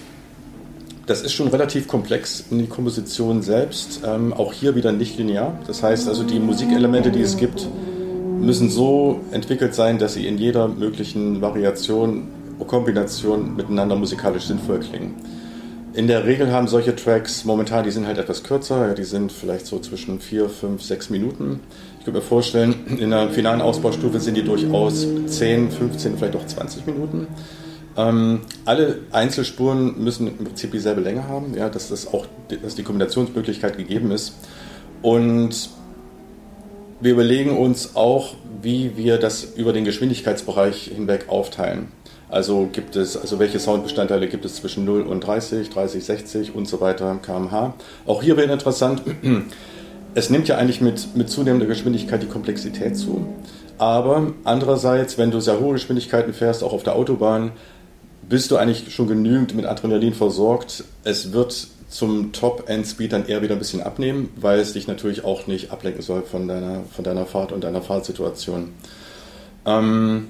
das 1.05 1.21
ist 1.21 1.33
schon 1.33 1.49
relativ 1.49 1.87
komplex 1.87 2.45
in 2.49 2.59
die 2.59 2.67
Komposition 2.67 3.41
selbst. 3.41 4.01
Ähm, 4.05 4.31
auch 4.33 4.53
hier 4.53 4.75
wieder 4.75 4.91
nicht 4.91 5.17
linear. 5.17 5.59
Das 5.67 5.83
heißt 5.83 6.07
also, 6.07 6.23
die 6.23 6.39
Musikelemente, 6.39 7.11
die 7.11 7.21
es 7.21 7.35
gibt, 7.35 7.67
müssen 8.39 8.69
so 8.69 9.21
entwickelt 9.31 9.75
sein, 9.75 9.99
dass 9.99 10.13
sie 10.13 10.27
in 10.27 10.37
jeder 10.37 10.67
möglichen 10.67 11.41
Variation, 11.41 12.27
Kombination 12.67 13.57
miteinander 13.57 13.97
musikalisch 13.97 14.45
sinnvoll 14.45 14.79
klingen. 14.79 15.15
In 15.93 16.07
der 16.07 16.25
Regel 16.25 16.51
haben 16.51 16.67
solche 16.67 16.95
Tracks 16.95 17.43
momentan, 17.43 17.83
die 17.83 17.91
sind 17.91 18.07
halt 18.07 18.17
etwas 18.17 18.43
kürzer, 18.43 18.93
die 18.93 19.03
sind 19.03 19.31
vielleicht 19.31 19.65
so 19.65 19.79
zwischen 19.79 20.21
4, 20.21 20.49
5, 20.49 20.81
6 20.81 21.09
Minuten. 21.09 21.59
Ich 22.03 22.05
könnte 22.05 22.19
mir 22.19 22.25
vorstellen, 22.25 22.97
in 22.99 23.11
der 23.11 23.29
finalen 23.29 23.61
Ausbaustufe 23.61 24.19
sind 24.19 24.35
die 24.35 24.43
durchaus 24.43 25.07
10, 25.25 25.71
15, 25.71 26.17
vielleicht 26.17 26.35
auch 26.35 26.45
20 26.45 26.85
Minuten. 26.85 27.27
Ähm, 27.95 28.41
alle 28.65 28.99
Einzelspuren 29.13 30.03
müssen 30.03 30.27
im 30.27 30.43
Prinzip 30.43 30.73
dieselbe 30.73 30.99
Länge 30.99 31.29
haben, 31.29 31.55
ja, 31.55 31.69
dass, 31.69 31.87
das 31.87 32.13
auch, 32.13 32.25
dass 32.61 32.75
die 32.75 32.83
Kombinationsmöglichkeit 32.83 33.77
gegeben 33.77 34.11
ist. 34.11 34.33
Und 35.01 35.69
wir 36.99 37.13
überlegen 37.13 37.57
uns 37.57 37.95
auch, 37.95 38.33
wie 38.61 38.97
wir 38.97 39.17
das 39.17 39.45
über 39.55 39.71
den 39.71 39.85
Geschwindigkeitsbereich 39.85 40.91
hinweg 40.93 41.29
aufteilen. 41.29 41.87
Also 42.27 42.67
gibt 42.69 42.97
es, 42.97 43.15
also 43.15 43.39
welche 43.39 43.59
Soundbestandteile 43.59 44.27
gibt 44.27 44.43
es 44.43 44.55
zwischen 44.55 44.83
0 44.83 45.03
und 45.03 45.21
30, 45.21 45.69
30, 45.69 46.03
60 46.03 46.53
und 46.53 46.67
so 46.67 46.81
weiter 46.81 47.17
kmh. 47.25 47.75
Auch 48.05 48.21
hier 48.21 48.35
wäre 48.35 48.51
interessant, 48.51 49.03
es 50.15 50.29
nimmt 50.29 50.47
ja 50.47 50.57
eigentlich 50.57 50.81
mit, 50.81 51.15
mit 51.15 51.29
zunehmender 51.29 51.65
Geschwindigkeit 51.65 52.21
die 52.21 52.27
Komplexität 52.27 52.97
zu. 52.97 53.27
Aber 53.77 54.33
andererseits, 54.43 55.17
wenn 55.17 55.31
du 55.31 55.39
sehr 55.39 55.59
hohe 55.59 55.73
Geschwindigkeiten 55.73 56.33
fährst, 56.33 56.63
auch 56.63 56.73
auf 56.73 56.83
der 56.83 56.95
Autobahn, 56.95 57.51
bist 58.29 58.51
du 58.51 58.57
eigentlich 58.57 58.93
schon 58.93 59.07
genügend 59.07 59.55
mit 59.55 59.65
Adrenalin 59.65 60.13
versorgt. 60.13 60.83
Es 61.03 61.33
wird 61.33 61.67
zum 61.89 62.31
Top-End-Speed 62.31 63.13
dann 63.13 63.27
eher 63.27 63.41
wieder 63.41 63.53
ein 63.55 63.59
bisschen 63.59 63.81
abnehmen, 63.81 64.29
weil 64.35 64.59
es 64.59 64.73
dich 64.73 64.87
natürlich 64.87 65.25
auch 65.25 65.47
nicht 65.47 65.71
ablenken 65.71 66.01
soll 66.01 66.23
von 66.23 66.47
deiner, 66.47 66.81
von 66.95 67.03
deiner 67.03 67.25
Fahrt 67.25 67.51
und 67.51 67.63
deiner 67.63 67.81
Fahrtsituation. 67.81 68.69
Ähm, 69.65 70.27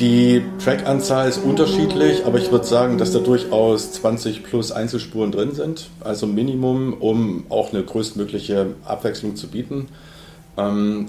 die 0.00 0.42
Track-Anzahl 0.62 1.28
ist 1.28 1.38
unterschiedlich, 1.38 2.24
aber 2.24 2.38
ich 2.38 2.52
würde 2.52 2.64
sagen, 2.64 2.98
dass 2.98 3.12
da 3.12 3.18
durchaus 3.18 3.92
20 3.92 4.44
plus 4.44 4.70
Einzelspuren 4.70 5.32
drin 5.32 5.52
sind, 5.52 5.90
also 6.00 6.26
Minimum, 6.26 6.94
um 6.94 7.46
auch 7.48 7.72
eine 7.72 7.82
größtmögliche 7.82 8.74
Abwechslung 8.84 9.34
zu 9.34 9.48
bieten. 9.48 9.88
Ähm, 10.56 11.08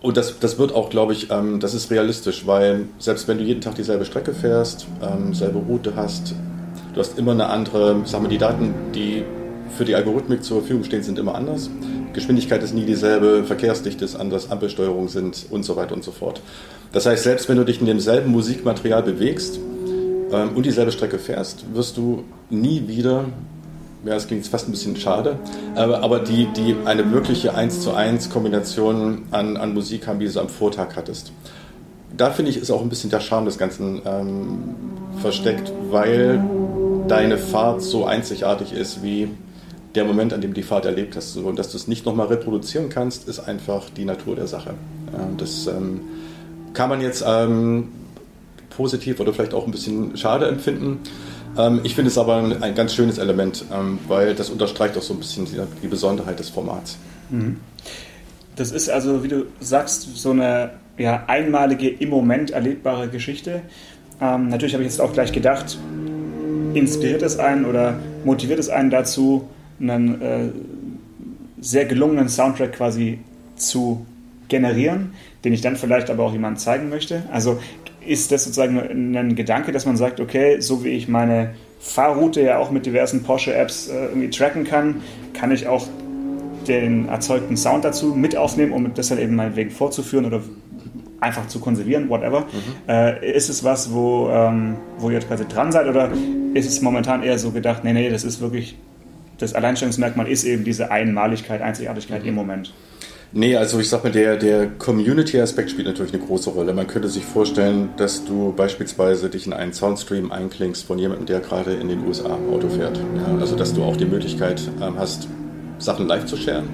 und 0.00 0.16
das, 0.16 0.38
das 0.38 0.58
wird 0.58 0.74
auch, 0.74 0.90
glaube 0.90 1.12
ich, 1.12 1.30
ähm, 1.30 1.60
das 1.60 1.74
ist 1.74 1.90
realistisch, 1.90 2.46
weil 2.46 2.86
selbst 2.98 3.28
wenn 3.28 3.38
du 3.38 3.44
jeden 3.44 3.60
Tag 3.60 3.76
dieselbe 3.76 4.04
Strecke 4.04 4.34
fährst, 4.34 4.86
ähm, 5.02 5.32
selbe 5.32 5.58
Route 5.58 5.94
hast, 5.96 6.34
du 6.94 7.00
hast 7.00 7.18
immer 7.18 7.32
eine 7.32 7.46
andere, 7.48 8.02
sagen 8.04 8.24
wir, 8.24 8.30
die 8.30 8.38
Daten, 8.38 8.74
die 8.94 9.24
für 9.76 9.84
die 9.84 9.94
Algorithmik 9.94 10.42
zur 10.42 10.60
Verfügung 10.60 10.84
stehen, 10.84 11.02
sind 11.02 11.18
immer 11.18 11.34
anders. 11.34 11.70
Geschwindigkeit 12.12 12.62
ist 12.62 12.74
nie 12.74 12.84
dieselbe, 12.84 13.44
Verkehrsdichte 13.44 14.04
ist 14.04 14.16
anders, 14.16 14.50
Ampelsteuerung 14.50 15.08
sind 15.08 15.46
und 15.50 15.64
so 15.64 15.76
weiter 15.76 15.94
und 15.94 16.04
so 16.04 16.12
fort. 16.12 16.40
Das 16.92 17.06
heißt, 17.06 17.24
selbst 17.24 17.48
wenn 17.48 17.56
du 17.56 17.64
dich 17.64 17.80
in 17.80 17.86
demselben 17.86 18.30
Musikmaterial 18.30 19.02
bewegst 19.02 19.58
ähm, 20.32 20.50
und 20.54 20.64
dieselbe 20.64 20.92
Strecke 20.92 21.18
fährst, 21.18 21.64
wirst 21.74 21.96
du 21.96 22.24
nie 22.48 22.88
wieder 22.88 23.26
ja, 24.04 24.14
das 24.14 24.28
klingt 24.28 24.46
fast 24.46 24.68
ein 24.68 24.70
bisschen 24.70 24.96
schade, 24.96 25.36
aber, 25.74 26.02
aber 26.02 26.20
die, 26.20 26.46
die 26.56 26.76
eine 26.84 27.10
wirkliche 27.12 27.54
1 27.54 27.80
zu 27.80 27.92
1 27.92 28.30
Kombination 28.30 29.22
an, 29.32 29.56
an 29.56 29.74
Musik 29.74 30.06
haben, 30.06 30.20
wie 30.20 30.24
du 30.24 30.30
es 30.30 30.36
am 30.36 30.48
Vortag 30.48 30.94
hattest. 30.94 31.32
Da 32.16 32.30
finde 32.30 32.50
ich, 32.50 32.56
ist 32.56 32.70
auch 32.70 32.82
ein 32.82 32.88
bisschen 32.88 33.10
der 33.10 33.20
Charme 33.20 33.46
des 33.46 33.58
Ganzen 33.58 34.00
ähm, 34.06 34.58
versteckt, 35.20 35.72
weil 35.90 36.40
deine 37.08 37.36
Fahrt 37.36 37.82
so 37.82 38.04
einzigartig 38.04 38.72
ist 38.72 39.02
wie 39.02 39.28
der 39.96 40.04
Moment, 40.04 40.32
an 40.32 40.40
dem 40.40 40.54
die 40.54 40.62
Fahrt 40.62 40.84
erlebt 40.84 41.16
hast. 41.16 41.36
Und 41.36 41.58
dass 41.58 41.70
du 41.70 41.76
es 41.76 41.88
nicht 41.88 42.06
nochmal 42.06 42.28
reproduzieren 42.28 42.88
kannst, 42.88 43.28
ist 43.28 43.40
einfach 43.40 43.90
die 43.90 44.04
Natur 44.04 44.36
der 44.36 44.46
Sache. 44.46 44.74
Das 45.38 45.66
ähm, 45.66 46.00
kann 46.74 46.88
man 46.88 47.00
jetzt 47.00 47.24
ähm, 47.26 47.88
positiv 48.70 49.18
oder 49.20 49.32
vielleicht 49.32 49.54
auch 49.54 49.66
ein 49.66 49.72
bisschen 49.72 50.16
schade 50.16 50.46
empfinden. 50.46 51.00
Ähm, 51.58 51.80
ich 51.84 51.94
finde 51.94 52.10
es 52.10 52.18
aber 52.18 52.36
ein, 52.36 52.74
ganz 52.74 52.94
schönes 52.94 53.18
Element, 53.18 53.64
weil 54.08 54.34
das 54.34 54.50
unterstreicht 54.50 54.96
auch 54.96 55.02
so 55.02 55.14
ein 55.14 55.18
bisschen 55.20 55.46
die, 55.46 55.58
die 55.82 55.88
Besonderheit 55.88 56.38
des 56.38 56.50
Formats. 56.50 56.98
Mhm. 57.30 57.56
Das 58.56 58.72
ist 58.72 58.88
also, 58.88 59.22
wie 59.22 59.28
du 59.28 59.46
sagst, 59.60 60.16
so 60.16 60.30
eine 60.30 60.70
ja, 60.98 61.24
einmalige, 61.26 61.88
im 61.88 62.08
Moment 62.08 62.50
erlebbare 62.50 63.08
Geschichte. 63.08 63.62
Ähm, 64.20 64.48
natürlich 64.48 64.74
habe 64.74 64.84
ich 64.84 64.90
jetzt 64.90 65.00
auch 65.00 65.12
gleich 65.12 65.32
gedacht, 65.32 65.78
inspiriert 66.72 67.22
es 67.22 67.38
einen 67.38 67.64
oder 67.66 67.98
motiviert 68.24 68.58
es 68.58 68.68
einen 68.68 68.90
dazu, 68.90 69.48
einen 69.80 70.20
äh, 70.20 70.48
sehr 71.60 71.84
gelungenen 71.84 72.28
Soundtrack 72.28 72.72
quasi 72.72 73.18
zu 73.56 74.06
generieren, 74.48 75.12
den 75.44 75.52
ich 75.52 75.60
dann 75.60 75.76
vielleicht 75.76 76.10
aber 76.10 76.24
auch 76.24 76.32
jemandem 76.32 76.58
zeigen 76.58 76.88
möchte. 76.88 77.22
Also 77.32 77.58
ist 78.06 78.30
das 78.30 78.44
sozusagen 78.44 79.16
ein 79.16 79.34
Gedanke, 79.34 79.72
dass 79.72 79.86
man 79.86 79.96
sagt, 79.96 80.20
okay, 80.20 80.60
so 80.60 80.84
wie 80.84 80.90
ich 80.90 81.08
meine 81.08 81.54
Fahrroute 81.80 82.40
ja 82.42 82.58
auch 82.58 82.70
mit 82.70 82.86
diversen 82.86 83.22
Porsche-Apps 83.22 83.88
äh, 83.88 84.06
irgendwie 84.06 84.30
tracken 84.30 84.64
kann, 84.64 85.02
kann 85.34 85.50
ich 85.50 85.66
auch 85.66 85.86
den 86.66 87.08
erzeugten 87.08 87.56
Sound 87.56 87.84
dazu 87.84 88.14
mit 88.14 88.36
aufnehmen, 88.36 88.72
um 88.72 88.92
das 88.94 89.08
dann 89.08 89.18
eben 89.18 89.36
meinetwegen 89.36 89.70
vorzuführen 89.70 90.24
oder 90.24 90.42
einfach 91.20 91.46
zu 91.48 91.60
konservieren, 91.60 92.08
whatever. 92.08 92.40
Mhm. 92.40 92.88
Äh, 92.88 93.32
ist 93.32 93.48
es 93.48 93.64
was, 93.64 93.92
wo, 93.92 94.28
ähm, 94.30 94.76
wo 94.98 95.10
ihr 95.10 95.20
quasi 95.20 95.46
dran 95.46 95.72
seid 95.72 95.86
oder 95.86 96.10
ist 96.54 96.66
es 96.66 96.80
momentan 96.80 97.22
eher 97.22 97.38
so 97.38 97.50
gedacht, 97.50 97.84
nee, 97.84 97.92
nee, 97.92 98.10
das 98.10 98.24
ist 98.24 98.40
wirklich, 98.40 98.76
das 99.38 99.54
Alleinstellungsmerkmal 99.54 100.28
ist 100.28 100.44
eben 100.44 100.64
diese 100.64 100.90
Einmaligkeit, 100.90 101.60
Einzigartigkeit 101.60 102.22
mhm. 102.22 102.28
im 102.28 102.34
Moment? 102.34 102.72
Nee, 103.32 103.56
also 103.56 103.80
ich 103.80 103.88
sag 103.88 104.04
mal, 104.04 104.12
der, 104.12 104.36
der 104.36 104.68
Community-Aspekt 104.68 105.70
spielt 105.70 105.86
natürlich 105.86 106.14
eine 106.14 106.22
große 106.22 106.50
Rolle. 106.50 106.72
Man 106.72 106.86
könnte 106.86 107.08
sich 107.08 107.24
vorstellen, 107.24 107.90
dass 107.96 108.24
du 108.24 108.52
beispielsweise 108.56 109.28
dich 109.28 109.46
in 109.46 109.52
einen 109.52 109.72
Soundstream 109.72 110.30
einklingst 110.30 110.84
von 110.86 110.98
jemandem, 110.98 111.26
der 111.26 111.40
gerade 111.40 111.74
in 111.74 111.88
den 111.88 112.06
USA 112.06 112.38
Auto 112.50 112.68
fährt. 112.68 112.98
Ja, 113.16 113.36
also 113.38 113.56
dass 113.56 113.74
du 113.74 113.82
auch 113.82 113.96
die 113.96 114.06
Möglichkeit 114.06 114.62
ähm, 114.80 114.98
hast, 114.98 115.28
Sachen 115.78 116.06
live 116.06 116.24
zu 116.26 116.36
sharen, 116.36 116.68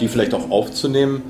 die 0.00 0.08
vielleicht 0.08 0.34
auch 0.34 0.50
aufzunehmen. 0.50 1.22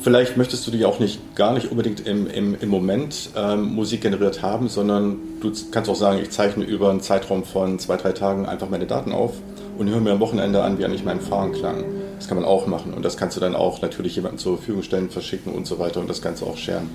Vielleicht 0.00 0.38
möchtest 0.38 0.66
du 0.66 0.70
die 0.70 0.86
auch 0.86 1.00
nicht 1.00 1.34
gar 1.34 1.52
nicht 1.52 1.70
unbedingt 1.70 2.06
im, 2.06 2.26
im, 2.26 2.56
im 2.58 2.68
Moment 2.70 3.30
ähm, 3.36 3.74
Musik 3.74 4.00
generiert 4.00 4.40
haben, 4.40 4.68
sondern 4.68 5.18
du 5.40 5.52
kannst 5.70 5.90
auch 5.90 5.96
sagen, 5.96 6.20
ich 6.22 6.30
zeichne 6.30 6.64
über 6.64 6.88
einen 6.88 7.00
Zeitraum 7.00 7.44
von 7.44 7.78
zwei, 7.78 7.98
drei 7.98 8.12
Tagen 8.12 8.46
einfach 8.46 8.70
meine 8.70 8.86
Daten 8.86 9.12
auf 9.12 9.34
und 9.80 9.88
höre 9.88 10.00
mir 10.00 10.12
am 10.12 10.20
Wochenende 10.20 10.62
an, 10.62 10.78
wie 10.78 10.84
eigentlich 10.84 11.04
mein 11.04 11.22
Fahren 11.22 11.52
klang. 11.52 11.84
Das 12.16 12.28
kann 12.28 12.36
man 12.36 12.44
auch 12.44 12.66
machen 12.66 12.92
und 12.92 13.02
das 13.02 13.16
kannst 13.16 13.38
du 13.38 13.40
dann 13.40 13.56
auch 13.56 13.80
natürlich 13.80 14.14
jemandem 14.14 14.38
zur 14.38 14.58
Verfügung 14.58 14.82
stellen, 14.82 15.08
verschicken 15.08 15.54
und 15.54 15.66
so 15.66 15.78
weiter 15.78 16.00
und 16.00 16.10
das 16.10 16.20
Ganze 16.20 16.44
auch 16.44 16.58
scheren. 16.58 16.90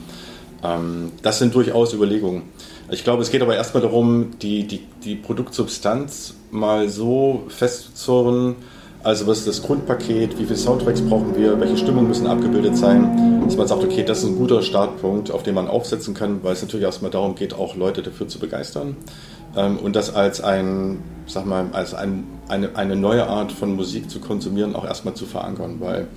Ähm, 0.63 1.11
das 1.23 1.39
sind 1.39 1.55
durchaus 1.55 1.93
Überlegungen. 1.93 2.43
Ich 2.91 3.03
glaube, 3.03 3.23
es 3.23 3.31
geht 3.31 3.41
aber 3.41 3.55
erstmal 3.55 3.81
darum, 3.81 4.37
die, 4.39 4.67
die, 4.67 4.81
die 5.03 5.15
Produktsubstanz 5.15 6.35
mal 6.51 6.87
so 6.87 7.45
festzuzurren, 7.47 8.55
Also 9.05 9.27
was 9.27 9.37
ist 9.37 9.47
das 9.47 9.61
Grundpaket, 9.61 10.39
wie 10.39 10.45
viele 10.45 10.57
Soundtracks 10.57 10.99
brauchen 10.99 11.35
wir, 11.37 11.59
welche 11.59 11.77
Stimmungen 11.77 12.07
müssen 12.07 12.25
abgebildet 12.25 12.75
sein, 12.75 13.39
dass 13.45 13.55
man 13.55 13.67
sagt, 13.67 13.83
okay, 13.83 14.03
das 14.03 14.23
ist 14.23 14.29
ein 14.29 14.35
guter 14.35 14.63
Startpunkt, 14.63 15.29
auf 15.29 15.43
den 15.43 15.53
man 15.53 15.67
aufsetzen 15.67 16.15
kann, 16.15 16.43
weil 16.43 16.53
es 16.53 16.63
natürlich 16.63 16.85
erstmal 16.85 17.11
darum 17.11 17.35
geht, 17.35 17.53
auch 17.53 17.75
Leute 17.75 18.01
dafür 18.01 18.27
zu 18.27 18.39
begeistern. 18.39 18.97
Ähm, 19.55 19.77
und 19.77 19.95
das 19.95 20.13
als 20.13 20.41
ein, 20.41 20.99
sag 21.27 21.45
mal, 21.45 21.67
als 21.71 21.93
ein, 21.93 22.25
eine, 22.47 22.75
eine 22.75 22.95
neue 22.95 23.27
Art 23.27 23.51
von 23.51 23.75
Musik 23.75 24.09
zu 24.09 24.19
konsumieren, 24.19 24.75
auch 24.75 24.85
erstmal 24.85 25.13
zu 25.13 25.25
verankern, 25.25 25.77
weil 25.79 26.07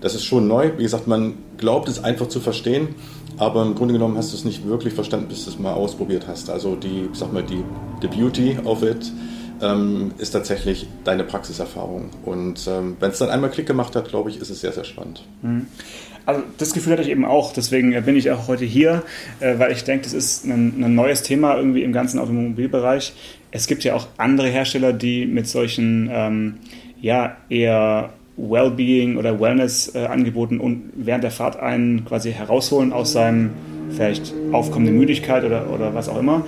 das 0.00 0.14
ist 0.14 0.24
schon 0.24 0.46
neu. 0.46 0.72
Wie 0.76 0.82
gesagt, 0.82 1.06
man 1.06 1.34
glaubt 1.56 1.88
es 1.88 2.02
einfach 2.02 2.28
zu 2.28 2.40
verstehen, 2.40 2.94
aber 3.38 3.62
im 3.62 3.74
Grunde 3.74 3.94
genommen 3.94 4.16
hast 4.16 4.32
du 4.32 4.36
es 4.36 4.44
nicht 4.44 4.66
wirklich 4.66 4.94
verstanden, 4.94 5.28
bis 5.28 5.44
du 5.44 5.50
es 5.50 5.58
mal 5.58 5.72
ausprobiert 5.72 6.26
hast. 6.28 6.50
Also 6.50 6.76
die, 6.76 7.08
sag 7.14 7.32
mal, 7.32 7.42
die, 7.42 7.64
the 8.02 8.08
beauty 8.08 8.58
of 8.64 8.82
it 8.82 9.10
ähm, 9.62 10.12
ist 10.18 10.30
tatsächlich 10.30 10.88
deine 11.04 11.24
Praxiserfahrung. 11.24 12.10
Und 12.24 12.66
ähm, 12.68 12.96
wenn 13.00 13.10
es 13.10 13.18
dann 13.18 13.30
einmal 13.30 13.50
Klick 13.50 13.66
gemacht 13.66 13.96
hat, 13.96 14.08
glaube 14.08 14.30
ich, 14.30 14.40
ist 14.40 14.50
es 14.50 14.60
sehr, 14.60 14.72
sehr 14.72 14.84
spannend. 14.84 15.24
Mhm. 15.42 15.66
Also 16.26 16.42
das 16.56 16.72
Gefühl 16.72 16.92
hatte 16.94 17.02
ich 17.02 17.10
eben 17.10 17.24
auch, 17.24 17.52
deswegen 17.52 17.92
äh, 17.92 18.00
bin 18.00 18.16
ich 18.16 18.30
auch 18.30 18.48
heute 18.48 18.64
hier, 18.64 19.02
äh, 19.40 19.58
weil 19.58 19.72
ich 19.72 19.84
denke, 19.84 20.04
das 20.04 20.14
ist 20.14 20.46
ein, 20.46 20.82
ein, 20.82 20.94
neues 20.94 21.22
Thema 21.22 21.56
irgendwie 21.56 21.82
im 21.82 21.92
ganzen 21.92 22.18
Automobilbereich. 22.18 23.12
Es 23.50 23.66
gibt 23.66 23.84
ja 23.84 23.94
auch 23.94 24.06
andere 24.16 24.48
Hersteller, 24.48 24.92
die 24.92 25.26
mit 25.26 25.46
solchen 25.46 26.08
ähm, 26.10 26.54
ja 27.00 27.36
eher 27.50 28.10
Wellbeing 28.36 29.16
oder 29.18 29.38
Wellness-Angeboten 29.38 30.58
äh, 30.58 30.62
und 30.62 30.92
während 30.96 31.24
der 31.24 31.30
Fahrt 31.30 31.60
einen 31.60 32.04
quasi 32.06 32.32
herausholen 32.32 32.92
aus 32.92 33.12
seinem 33.12 33.50
vielleicht 33.90 34.32
aufkommende 34.50 34.92
Müdigkeit 34.92 35.44
oder, 35.44 35.70
oder 35.70 35.94
was 35.94 36.08
auch 36.08 36.18
immer, 36.18 36.46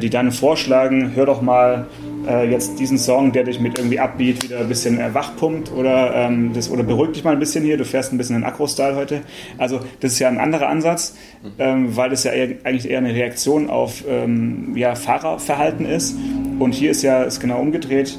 die 0.00 0.08
dann 0.08 0.30
vorschlagen, 0.30 1.12
hör 1.14 1.26
doch 1.26 1.42
mal 1.42 1.86
äh, 2.26 2.50
jetzt 2.50 2.78
diesen 2.78 2.98
Song, 2.98 3.32
der 3.32 3.44
dich 3.44 3.60
mit 3.60 3.78
irgendwie 3.78 3.98
Upbeat 3.98 4.42
wieder 4.42 4.60
ein 4.60 4.68
bisschen 4.68 4.98
wachpumpt 5.14 5.72
oder, 5.72 6.14
ähm, 6.14 6.52
das, 6.52 6.70
oder 6.70 6.82
beruhig 6.82 7.12
dich 7.12 7.24
mal 7.24 7.32
ein 7.32 7.38
bisschen 7.38 7.64
hier, 7.64 7.76
du 7.76 7.84
fährst 7.84 8.12
ein 8.12 8.18
bisschen 8.18 8.36
in 8.36 8.44
Akro-Style 8.44 8.96
heute. 8.96 9.22
Also 9.58 9.80
das 10.00 10.12
ist 10.12 10.18
ja 10.18 10.28
ein 10.28 10.38
anderer 10.38 10.68
Ansatz, 10.68 11.16
ähm, 11.58 11.96
weil 11.96 12.10
das 12.10 12.24
ja 12.24 12.32
eher, 12.32 12.56
eigentlich 12.64 12.90
eher 12.90 12.98
eine 12.98 13.14
Reaktion 13.14 13.70
auf 13.70 14.04
ähm, 14.08 14.72
ja, 14.76 14.94
Fahrerverhalten 14.94 15.86
ist 15.86 16.16
und 16.58 16.72
hier 16.72 16.90
ist 16.90 17.02
ja 17.02 17.22
ist 17.22 17.40
genau 17.40 17.60
umgedreht, 17.60 18.18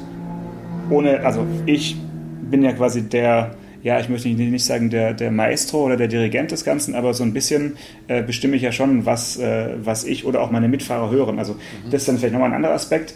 ohne, 0.90 1.24
also 1.24 1.46
ich 1.66 1.96
bin 2.50 2.62
ja 2.62 2.72
quasi 2.72 3.02
der 3.02 3.54
ja, 3.82 4.00
ich 4.00 4.08
möchte 4.08 4.28
nicht 4.28 4.64
sagen 4.64 4.90
der, 4.90 5.14
der 5.14 5.30
Maestro 5.30 5.84
oder 5.84 5.96
der 5.96 6.08
Dirigent 6.08 6.50
des 6.50 6.64
Ganzen, 6.64 6.94
aber 6.94 7.14
so 7.14 7.22
ein 7.22 7.32
bisschen 7.32 7.76
äh, 8.08 8.22
bestimme 8.22 8.56
ich 8.56 8.62
ja 8.62 8.72
schon, 8.72 9.06
was, 9.06 9.36
äh, 9.38 9.76
was 9.82 10.04
ich 10.04 10.24
oder 10.26 10.40
auch 10.40 10.50
meine 10.50 10.68
Mitfahrer 10.68 11.10
hören. 11.10 11.38
Also 11.38 11.54
mhm. 11.54 11.90
das 11.90 12.02
ist 12.02 12.08
dann 12.08 12.18
vielleicht 12.18 12.32
nochmal 12.32 12.50
ein 12.50 12.56
anderer 12.56 12.74
Aspekt. 12.74 13.14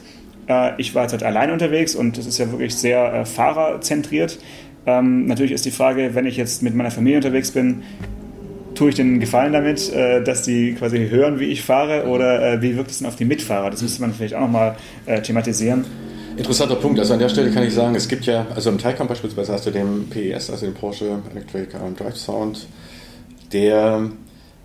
Äh, 0.48 0.72
ich 0.78 0.94
war 0.94 1.02
jetzt 1.02 1.12
halt 1.12 1.22
allein 1.22 1.50
unterwegs 1.50 1.94
und 1.94 2.18
das 2.18 2.26
ist 2.26 2.38
ja 2.38 2.50
wirklich 2.50 2.74
sehr 2.74 3.12
äh, 3.12 3.24
fahrerzentriert. 3.24 4.38
Ähm, 4.86 5.26
natürlich 5.26 5.52
ist 5.52 5.64
die 5.64 5.70
Frage, 5.70 6.14
wenn 6.14 6.26
ich 6.26 6.36
jetzt 6.36 6.62
mit 6.62 6.74
meiner 6.74 6.90
Familie 6.90 7.18
unterwegs 7.18 7.52
bin, 7.52 7.82
tue 8.74 8.88
ich 8.88 8.94
den 8.94 9.20
Gefallen 9.20 9.52
damit, 9.52 9.92
äh, 9.92 10.22
dass 10.22 10.42
die 10.42 10.74
quasi 10.74 11.08
hören, 11.08 11.38
wie 11.38 11.46
ich 11.46 11.62
fahre 11.62 12.06
oder 12.06 12.54
äh, 12.54 12.62
wie 12.62 12.76
wirkt 12.76 12.90
es 12.90 12.98
denn 12.98 13.06
auf 13.06 13.16
die 13.16 13.24
Mitfahrer? 13.24 13.70
Das 13.70 13.82
müsste 13.82 14.00
man 14.00 14.12
vielleicht 14.12 14.34
auch 14.34 14.40
nochmal 14.40 14.76
äh, 15.06 15.20
thematisieren. 15.20 15.84
Interessanter 16.36 16.76
Punkt. 16.76 16.98
Also 16.98 17.12
an 17.12 17.18
der 17.18 17.28
Stelle 17.28 17.50
kann 17.50 17.62
ich 17.62 17.74
sagen, 17.74 17.94
es 17.94 18.08
gibt 18.08 18.24
ja, 18.24 18.46
also 18.54 18.70
im 18.70 18.78
Taycan 18.78 19.06
beispielsweise 19.06 19.52
hast 19.52 19.66
du 19.66 19.70
den 19.70 20.08
PES, 20.08 20.50
also 20.50 20.66
den 20.66 20.74
Porsche 20.74 21.18
Electric 21.30 21.68
Drive 21.96 22.16
Sound, 22.16 22.66
der, 23.52 24.08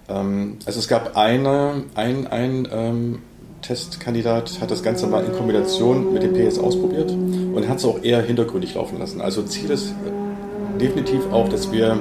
ähm, 0.08 0.58
also 0.66 0.80
es 0.80 0.88
gab 0.88 1.18
eine, 1.18 1.84
ein, 1.96 2.28
ein 2.28 2.68
ähm, 2.72 3.20
Testkandidat 3.68 4.62
hat 4.62 4.72
das 4.72 4.82
Ganze 4.82 5.08
mal 5.08 5.26
in 5.26 5.34
Kombination 5.34 6.14
mit 6.14 6.24
dem 6.24 6.34
PS 6.34 6.58
ausprobiert 6.58 7.12
und 7.12 7.68
hat 7.68 7.80
es 7.80 7.86
auch 7.86 8.02
eher 8.02 8.22
hintergründig 8.22 8.76
laufen 8.76 8.98
lassen. 8.98 9.20
Also 9.20 9.44
Ziel 9.44 9.70
ist 9.72 9.94
definitiv 10.80 11.22
auch, 11.34 11.50
dass 11.50 11.70
wir 11.72 12.00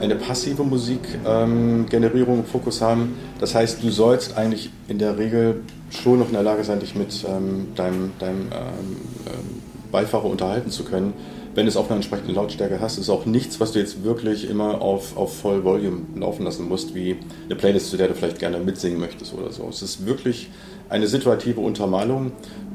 eine 0.00 0.14
passive 0.14 0.62
Musikgenerierung 0.62 2.38
ähm, 2.38 2.44
Fokus 2.44 2.80
haben. 2.80 3.16
Das 3.40 3.56
heißt, 3.56 3.82
du 3.82 3.90
sollst 3.90 4.36
eigentlich 4.36 4.70
in 4.86 4.98
der 4.98 5.18
Regel 5.18 5.62
schon 5.90 6.20
noch 6.20 6.28
in 6.28 6.34
der 6.34 6.44
Lage 6.44 6.62
sein, 6.62 6.78
dich 6.78 6.94
mit 6.94 7.24
ähm, 7.28 7.68
deinem, 7.74 8.12
deinem 8.20 8.42
ähm, 8.42 8.96
ähm, 9.26 9.62
Beifahrer 9.90 10.26
unterhalten 10.26 10.70
zu 10.70 10.84
können. 10.84 11.14
Wenn 11.58 11.66
du 11.66 11.70
es 11.70 11.76
auf 11.76 11.86
einer 11.86 11.96
entsprechenden 11.96 12.36
Lautstärke 12.36 12.80
hast, 12.80 12.98
ist 12.98 13.10
auch 13.10 13.26
nichts, 13.26 13.58
was 13.58 13.72
du 13.72 13.80
jetzt 13.80 14.04
wirklich 14.04 14.48
immer 14.48 14.80
auf, 14.80 15.16
auf 15.16 15.38
Voll 15.38 15.64
Volume 15.64 16.02
laufen 16.14 16.44
lassen 16.44 16.68
musst, 16.68 16.94
wie 16.94 17.16
eine 17.46 17.56
Playlist, 17.56 17.90
zu 17.90 17.96
der 17.96 18.06
du 18.06 18.14
vielleicht 18.14 18.38
gerne 18.38 18.58
mitsingen 18.58 19.00
möchtest 19.00 19.34
oder 19.34 19.50
so. 19.50 19.66
Es 19.68 19.82
ist 19.82 20.06
wirklich 20.06 20.50
eine 20.88 21.08
situative 21.08 21.58
Untermalung 21.58 22.30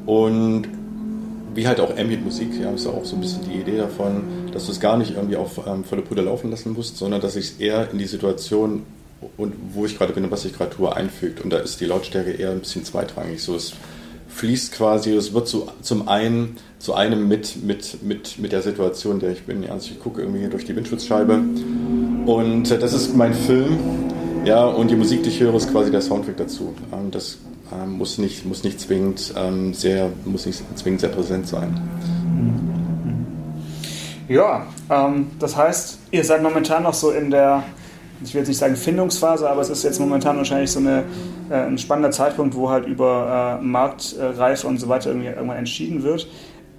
und 0.06 0.68
wie 1.56 1.66
halt 1.66 1.80
auch 1.80 1.98
Ambient-Musik, 1.98 2.60
ja, 2.62 2.72
ist 2.72 2.86
auch 2.86 3.06
so 3.06 3.16
ein 3.16 3.22
bisschen 3.22 3.46
die 3.50 3.62
Idee 3.62 3.78
davon, 3.78 4.26
dass 4.52 4.66
du 4.66 4.74
es 4.74 4.82
gar 4.82 4.98
nicht 4.98 5.16
irgendwie 5.16 5.38
auf 5.38 5.66
ähm, 5.66 5.86
volle 5.86 6.02
Puder 6.02 6.24
laufen 6.24 6.52
lassen 6.52 6.74
musst, 6.74 6.98
sondern 6.98 7.22
dass 7.22 7.38
ich 7.38 7.46
es 7.46 7.60
eher 7.62 7.90
in 7.90 8.00
die 8.00 8.06
Situation 8.06 8.84
und 9.38 9.54
wo 9.72 9.86
ich 9.86 9.98
gerade 9.98 10.12
bin 10.12 10.26
und 10.26 10.32
was 10.32 10.44
ich 10.44 10.52
gerade 10.52 10.76
tue, 10.76 10.94
einfügt. 10.94 11.40
Und 11.40 11.52
da 11.52 11.60
ist 11.60 11.80
die 11.80 11.86
Lautstärke 11.86 12.32
eher 12.32 12.52
ein 12.52 12.60
bisschen 12.60 12.84
zweitrangig. 12.84 13.42
So, 13.42 13.56
es 13.56 13.76
fließt 14.34 14.74
quasi, 14.74 15.16
es 15.16 15.34
wird 15.34 15.48
zu, 15.48 15.68
zum 15.82 16.08
einen 16.08 16.58
zu 16.80 16.94
einem 16.94 17.28
mit, 17.28 17.64
mit, 17.64 18.04
mit, 18.04 18.40
mit 18.40 18.52
der 18.52 18.62
Situation, 18.62 19.20
der 19.20 19.32
ich 19.32 19.44
bin. 19.44 19.70
Also 19.70 19.92
ich 19.92 20.00
gucke 20.00 20.22
irgendwie 20.22 20.40
hier 20.40 20.50
durch 20.50 20.66
die 20.66 20.76
Windschutzscheibe 20.76 21.36
und 22.26 22.72
äh, 22.72 22.80
das 22.80 22.94
ist 22.94 23.16
mein 23.16 23.34
Film. 23.34 23.78
Ja, 24.46 24.66
und 24.66 24.92
die 24.92 24.96
Musik, 24.96 25.24
die 25.24 25.30
ich 25.30 25.40
höre, 25.40 25.56
ist 25.56 25.72
quasi 25.72 25.90
der 25.90 26.02
Soundtrack 26.02 26.36
dazu. 26.36 26.74
Ähm, 26.92 27.12
das 27.12 27.38
ähm, 27.72 27.94
muss, 27.94 28.18
nicht, 28.18 28.46
muss 28.46 28.64
nicht 28.64 28.80
zwingend 28.80 29.34
ähm, 29.38 29.74
sehr, 29.74 30.10
muss 30.26 30.46
nicht 30.46 30.62
zwingend 30.78 31.02
sehr 31.02 31.10
präsent 31.10 31.48
sein. 31.48 31.80
Ja, 34.28 34.68
ähm, 34.90 35.28
das 35.40 35.56
heißt, 35.56 36.00
ihr 36.12 36.24
seid 36.24 36.44
momentan 36.44 36.84
noch 36.84 36.94
so 36.94 37.12
in 37.12 37.32
der 37.32 37.64
ich 38.24 38.34
will 38.34 38.40
jetzt 38.42 38.48
nicht 38.48 38.58
sagen 38.58 38.76
Findungsphase, 38.76 39.50
aber 39.50 39.62
es 39.62 39.70
ist 39.70 39.84
jetzt 39.84 40.00
momentan 40.00 40.38
wahrscheinlich 40.38 40.72
so 40.72 40.80
eine, 40.80 41.04
äh, 41.50 41.56
ein 41.56 41.78
spannender 41.78 42.12
Zeitpunkt, 42.12 42.56
wo 42.56 42.70
halt 42.70 42.86
über 42.86 43.60
äh, 43.60 43.64
Marktreife 43.64 44.68
und 44.68 44.80
so 44.80 44.88
weiter 44.90 45.10
irgendwie 45.10 45.28
irgendwann 45.28 45.58
entschieden 45.58 46.04
wird. 46.04 46.28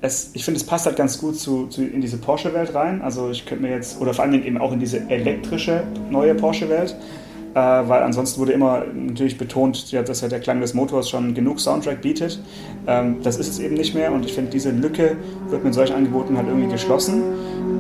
Es, 0.01 0.31
ich 0.35 0.45
finde, 0.45 0.61
es 0.61 0.67
passt 0.67 0.87
halt 0.87 0.97
ganz 0.97 1.19
gut 1.19 1.39
zu, 1.39 1.67
zu 1.69 1.83
in 1.83 2.01
diese 2.01 2.19
Porsche-Welt 2.19 2.75
rein. 2.75 3.01
Also 3.03 3.31
ich 3.31 3.47
könnte 3.47 3.65
mir 3.65 3.71
jetzt, 3.71 4.01
oder 4.01 4.13
vor 4.13 4.25
allem 4.25 4.35
eben 4.35 4.59
auch 4.59 4.73
in 4.73 4.81
diese 4.81 5.09
elektrische 5.09 5.85
neue 6.11 6.35
Porsche-Welt, 6.35 6.95
äh, 7.55 7.59
weil 7.59 8.03
ansonsten 8.03 8.41
wurde 8.41 8.53
immer 8.53 8.85
natürlich 8.95 9.39
betont, 9.39 9.91
ja, 9.93 10.03
dass 10.03 10.21
ja 10.21 10.29
der 10.29 10.41
Klang 10.41 10.61
des 10.61 10.75
Motors 10.75 11.09
schon 11.09 11.35
genug 11.35 11.61
Soundtrack 11.61 12.03
bietet. 12.03 12.41
Ähm, 12.87 13.17
das 13.23 13.39
ist 13.39 13.49
es 13.49 13.59
eben 13.61 13.75
nicht 13.75 13.95
mehr 13.95 14.13
und 14.13 14.25
ich 14.27 14.35
finde, 14.35 14.51
diese 14.51 14.71
Lücke 14.71 15.17
wird 15.49 15.65
mit 15.65 15.73
solchen 15.73 15.95
Angeboten 15.95 16.37
halt 16.37 16.49
irgendwie 16.49 16.71
geschlossen. 16.71 17.23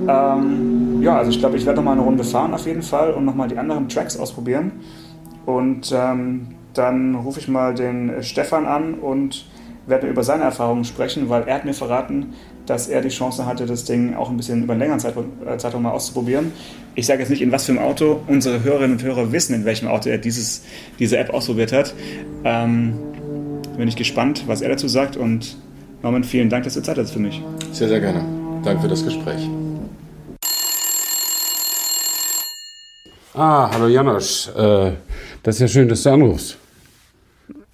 Ähm, 0.08 0.83
ja, 1.04 1.18
also 1.18 1.30
ich 1.30 1.38
glaube, 1.38 1.56
ich 1.56 1.66
werde 1.66 1.76
noch 1.76 1.84
mal 1.84 1.92
eine 1.92 2.00
Runde 2.00 2.24
fahren 2.24 2.54
auf 2.54 2.66
jeden 2.66 2.82
Fall 2.82 3.12
und 3.12 3.24
noch 3.24 3.34
mal 3.34 3.46
die 3.46 3.58
anderen 3.58 3.88
Tracks 3.88 4.16
ausprobieren. 4.16 4.72
Und 5.44 5.92
ähm, 5.94 6.48
dann 6.72 7.14
rufe 7.14 7.40
ich 7.40 7.48
mal 7.48 7.74
den 7.74 8.22
Stefan 8.22 8.66
an 8.66 8.94
und 8.94 9.46
werde 9.86 10.08
über 10.08 10.22
seine 10.24 10.44
Erfahrungen 10.44 10.84
sprechen, 10.84 11.28
weil 11.28 11.42
er 11.42 11.56
hat 11.56 11.66
mir 11.66 11.74
verraten, 11.74 12.32
dass 12.64 12.88
er 12.88 13.02
die 13.02 13.10
Chance 13.10 13.44
hatte, 13.44 13.66
das 13.66 13.84
Ding 13.84 14.14
auch 14.14 14.30
ein 14.30 14.38
bisschen 14.38 14.62
über 14.62 14.72
einen 14.72 14.80
längeren 14.80 14.98
Zeitraum, 14.98 15.26
äh, 15.46 15.58
Zeitraum 15.58 15.82
mal 15.82 15.90
auszuprobieren. 15.90 16.52
Ich 16.94 17.04
sage 17.04 17.20
jetzt 17.20 17.28
nicht, 17.28 17.42
in 17.42 17.52
was 17.52 17.66
für 17.66 17.72
einem 17.72 17.82
Auto. 17.82 18.20
Unsere 18.26 18.64
Hörerinnen 18.64 18.92
und 18.92 19.02
Hörer 19.02 19.30
wissen, 19.30 19.54
in 19.54 19.66
welchem 19.66 19.88
Auto 19.88 20.08
er 20.08 20.16
dieses, 20.16 20.64
diese 20.98 21.18
App 21.18 21.34
ausprobiert 21.34 21.72
hat. 21.72 21.94
Ähm, 22.44 22.94
bin 23.76 23.88
ich 23.88 23.96
gespannt, 23.96 24.44
was 24.46 24.62
er 24.62 24.70
dazu 24.70 24.88
sagt. 24.88 25.18
Und 25.18 25.58
Norman, 26.02 26.24
vielen 26.24 26.48
Dank, 26.48 26.64
dass 26.64 26.72
du 26.72 26.82
Zeit 26.82 26.96
hast 26.96 27.12
für 27.12 27.18
mich. 27.18 27.42
Sehr, 27.72 27.88
sehr 27.88 28.00
gerne. 28.00 28.24
Danke 28.62 28.80
für 28.80 28.88
das 28.88 29.04
Gespräch. 29.04 29.46
Ah, 33.34 33.68
hallo 33.72 33.88
Janosch. 33.88 34.48
Äh, 34.56 34.92
das 35.42 35.56
ist 35.56 35.60
ja 35.60 35.68
schön, 35.68 35.88
dass 35.88 36.04
du 36.04 36.10
anrufst. 36.10 36.56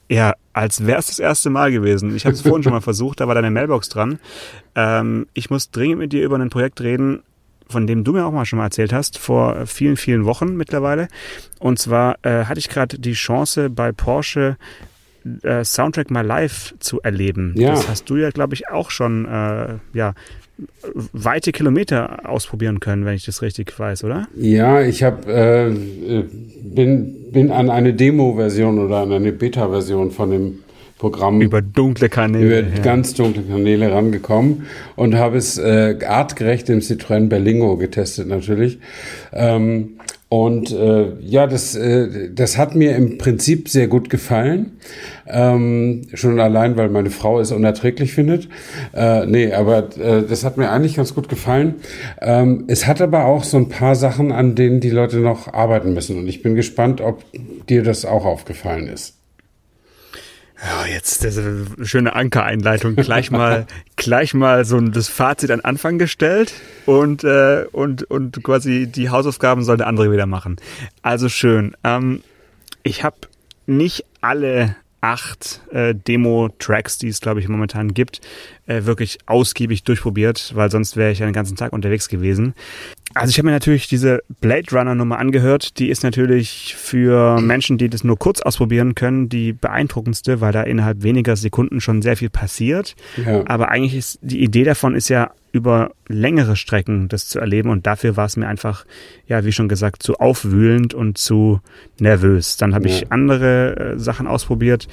Ja, 0.08 0.34
als 0.54 0.86
wäre 0.86 0.98
es 0.98 1.08
das 1.08 1.18
erste 1.18 1.50
Mal 1.50 1.70
gewesen. 1.70 2.16
Ich 2.16 2.24
habe 2.24 2.34
es 2.34 2.40
vorhin 2.40 2.62
schon 2.62 2.72
mal 2.72 2.80
versucht, 2.80 3.20
da 3.20 3.28
war 3.28 3.34
deine 3.34 3.50
Mailbox 3.50 3.90
dran. 3.90 4.18
Ähm, 4.74 5.26
ich 5.34 5.50
muss 5.50 5.70
dringend 5.70 5.98
mit 5.98 6.12
dir 6.12 6.24
über 6.24 6.38
ein 6.38 6.48
Projekt 6.48 6.80
reden, 6.80 7.22
von 7.68 7.86
dem 7.86 8.04
du 8.04 8.12
mir 8.12 8.24
auch 8.24 8.32
mal 8.32 8.46
schon 8.46 8.58
mal 8.58 8.64
erzählt 8.64 8.92
hast, 8.92 9.18
vor 9.18 9.66
vielen, 9.66 9.98
vielen 9.98 10.24
Wochen 10.24 10.56
mittlerweile. 10.56 11.08
Und 11.58 11.78
zwar 11.78 12.16
äh, 12.22 12.46
hatte 12.46 12.58
ich 12.58 12.70
gerade 12.70 12.98
die 12.98 13.12
Chance 13.12 13.68
bei 13.68 13.92
Porsche 13.92 14.56
äh, 15.42 15.62
Soundtrack 15.62 16.10
My 16.10 16.22
Life 16.22 16.74
zu 16.78 17.02
erleben. 17.02 17.54
Ja. 17.56 17.72
Das 17.72 17.86
hast 17.86 18.08
du 18.08 18.16
ja, 18.16 18.30
glaube 18.30 18.54
ich, 18.54 18.68
auch 18.68 18.90
schon 18.90 19.26
äh, 19.26 19.76
ja, 19.92 20.14
weite 21.12 21.52
Kilometer 21.52 22.28
ausprobieren 22.28 22.80
können, 22.80 23.04
wenn 23.04 23.14
ich 23.14 23.24
das 23.24 23.42
richtig 23.42 23.78
weiß, 23.78 24.04
oder? 24.04 24.28
Ja, 24.36 24.82
ich 24.82 25.02
hab, 25.02 25.28
äh, 25.28 25.70
bin, 26.62 27.32
bin 27.32 27.50
an 27.50 27.70
eine 27.70 27.94
Demo-Version 27.94 28.78
oder 28.78 28.98
an 28.98 29.12
eine 29.12 29.32
Beta-Version 29.32 30.10
von 30.10 30.30
dem 30.30 30.58
Programm 31.00 31.40
über 31.40 31.62
dunkle 31.62 32.10
Kanäle, 32.10 32.60
über 32.60 32.68
ja. 32.76 32.82
ganz 32.82 33.14
dunkle 33.14 33.42
Kanäle 33.42 33.90
rangekommen 33.90 34.66
und 34.96 35.14
habe 35.14 35.38
es 35.38 35.56
äh, 35.56 35.96
artgerecht 36.06 36.68
im 36.68 36.80
Citroën 36.80 37.28
Berlingo 37.28 37.78
getestet 37.78 38.28
natürlich. 38.28 38.78
Ähm, 39.32 39.94
Und 40.30 40.70
äh, 40.70 41.18
ja, 41.18 41.48
das, 41.48 41.74
äh, 41.74 42.30
das 42.32 42.56
hat 42.56 42.76
mir 42.76 42.94
im 42.94 43.18
Prinzip 43.18 43.68
sehr 43.68 43.88
gut 43.88 44.10
gefallen. 44.10 44.78
Ähm, 45.26 46.02
schon 46.14 46.38
allein, 46.38 46.76
weil 46.76 46.88
meine 46.88 47.10
Frau 47.10 47.40
es 47.40 47.50
unerträglich 47.50 48.14
findet. 48.14 48.48
Äh, 48.94 49.26
nee, 49.26 49.52
aber 49.52 49.88
äh, 49.98 50.22
das 50.22 50.44
hat 50.44 50.56
mir 50.56 50.70
eigentlich 50.70 50.94
ganz 50.94 51.16
gut 51.16 51.28
gefallen. 51.28 51.74
Ähm, 52.20 52.62
es 52.68 52.86
hat 52.86 53.02
aber 53.02 53.24
auch 53.24 53.42
so 53.42 53.56
ein 53.56 53.70
paar 53.70 53.96
Sachen, 53.96 54.30
an 54.30 54.54
denen 54.54 54.78
die 54.78 54.90
Leute 54.90 55.16
noch 55.16 55.52
arbeiten 55.52 55.94
müssen. 55.94 56.16
Und 56.16 56.28
ich 56.28 56.42
bin 56.42 56.54
gespannt, 56.54 57.00
ob 57.00 57.24
dir 57.68 57.82
das 57.82 58.04
auch 58.04 58.24
aufgefallen 58.24 58.86
ist. 58.86 59.19
Ja, 60.62 60.84
jetzt 60.84 61.24
diese 61.24 61.66
schöne 61.82 62.14
Ankereinleitung. 62.14 62.96
Gleich 62.96 63.30
mal, 63.30 63.66
gleich 63.96 64.34
mal 64.34 64.64
so 64.64 64.78
das 64.80 65.08
Fazit 65.08 65.50
an 65.50 65.60
Anfang 65.60 65.98
gestellt 65.98 66.52
und, 66.86 67.24
äh, 67.24 67.64
und, 67.72 68.02
und 68.10 68.42
quasi 68.42 68.86
die 68.86 69.08
Hausaufgaben 69.08 69.64
soll 69.64 69.78
der 69.78 69.86
andere 69.86 70.12
wieder 70.12 70.26
machen. 70.26 70.56
Also 71.02 71.28
schön. 71.28 71.76
Ähm, 71.82 72.22
ich 72.82 73.04
habe 73.04 73.16
nicht 73.66 74.04
alle 74.20 74.76
acht 75.00 75.62
äh, 75.70 75.94
Demo-Tracks, 75.94 76.98
die 76.98 77.08
es, 77.08 77.20
glaube 77.20 77.40
ich, 77.40 77.48
momentan 77.48 77.94
gibt, 77.94 78.20
äh, 78.66 78.84
wirklich 78.84 79.18
ausgiebig 79.26 79.84
durchprobiert, 79.84 80.52
weil 80.54 80.70
sonst 80.70 80.96
wäre 80.96 81.10
ich 81.10 81.20
ja 81.20 81.26
den 81.26 81.32
ganzen 81.32 81.56
Tag 81.56 81.72
unterwegs 81.72 82.08
gewesen. 82.08 82.54
Also 83.14 83.30
ich 83.30 83.38
habe 83.38 83.46
mir 83.46 83.52
natürlich 83.52 83.88
diese 83.88 84.22
Blade 84.40 84.70
Runner 84.72 84.94
Nummer 84.94 85.18
angehört. 85.18 85.78
Die 85.78 85.88
ist 85.88 86.04
natürlich 86.04 86.76
für 86.76 87.40
Menschen, 87.40 87.76
die 87.76 87.88
das 87.88 88.04
nur 88.04 88.16
kurz 88.16 88.40
ausprobieren 88.40 88.94
können, 88.94 89.28
die 89.28 89.52
beeindruckendste, 89.52 90.40
weil 90.40 90.52
da 90.52 90.62
innerhalb 90.62 91.02
weniger 91.02 91.34
Sekunden 91.34 91.80
schon 91.80 92.02
sehr 92.02 92.16
viel 92.16 92.30
passiert. 92.30 92.94
Ja. 93.16 93.42
Aber 93.46 93.68
eigentlich 93.68 93.96
ist 93.96 94.18
die 94.22 94.42
Idee 94.42 94.64
davon 94.64 94.94
ist 94.94 95.08
ja 95.08 95.32
über 95.52 95.90
längere 96.06 96.54
Strecken 96.54 97.08
das 97.08 97.26
zu 97.26 97.40
erleben 97.40 97.70
und 97.70 97.84
dafür 97.84 98.16
war 98.16 98.26
es 98.26 98.36
mir 98.36 98.46
einfach, 98.46 98.84
ja, 99.26 99.44
wie 99.44 99.50
schon 99.50 99.68
gesagt, 99.68 100.02
zu 100.04 100.16
aufwühlend 100.16 100.94
und 100.94 101.18
zu 101.18 101.60
nervös. 101.98 102.56
Dann 102.56 102.74
habe 102.74 102.88
ja. 102.88 102.94
ich 102.94 103.10
andere 103.10 103.94
äh, 103.94 103.98
Sachen 103.98 104.28
ausprobiert 104.28 104.86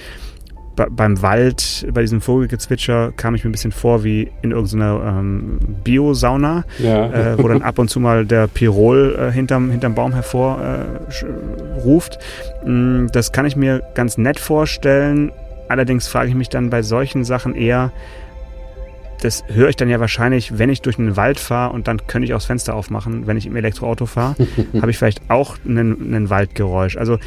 beim 0.77 1.21
Wald, 1.21 1.87
bei 1.91 2.01
diesem 2.01 2.21
Vogelgezwitscher, 2.21 3.11
kam 3.17 3.35
ich 3.35 3.43
mir 3.43 3.49
ein 3.49 3.51
bisschen 3.51 3.71
vor 3.71 4.03
wie 4.03 4.31
in 4.41 4.51
irgendeiner 4.51 5.19
ähm, 5.19 5.59
Bio-Sauna, 5.83 6.63
ja. 6.79 7.33
äh, 7.33 7.37
wo 7.37 7.47
dann 7.47 7.63
ab 7.63 7.79
und 7.79 7.89
zu 7.89 7.99
mal 7.99 8.25
der 8.25 8.47
Pirol 8.47 9.17
äh, 9.19 9.31
hinterm, 9.31 9.71
hinterm 9.71 9.95
Baum 9.95 10.13
hervorruft. 10.13 12.19
Äh, 12.63 12.69
mm, 12.69 13.09
das 13.11 13.31
kann 13.31 13.45
ich 13.45 13.55
mir 13.55 13.81
ganz 13.95 14.17
nett 14.17 14.39
vorstellen. 14.39 15.31
Allerdings 15.67 16.07
frage 16.07 16.29
ich 16.29 16.35
mich 16.35 16.49
dann 16.49 16.69
bei 16.69 16.83
solchen 16.83 17.25
Sachen 17.25 17.55
eher, 17.55 17.91
das 19.21 19.43
höre 19.47 19.69
ich 19.69 19.75
dann 19.75 19.89
ja 19.89 19.99
wahrscheinlich, 19.99 20.59
wenn 20.59 20.69
ich 20.69 20.81
durch 20.81 20.99
einen 20.99 21.17
Wald 21.17 21.39
fahre 21.39 21.73
und 21.73 21.87
dann 21.87 22.05
könnte 22.05 22.27
ich 22.27 22.33
auch 22.33 22.37
das 22.37 22.45
Fenster 22.45 22.75
aufmachen, 22.75 23.25
wenn 23.25 23.35
ich 23.35 23.47
im 23.47 23.55
Elektroauto 23.55 24.05
fahre, 24.05 24.35
habe 24.79 24.91
ich 24.91 24.97
vielleicht 24.97 25.21
auch 25.29 25.57
einen, 25.67 26.29
Waldgeräusch. 26.29 26.97
Also 26.97 27.17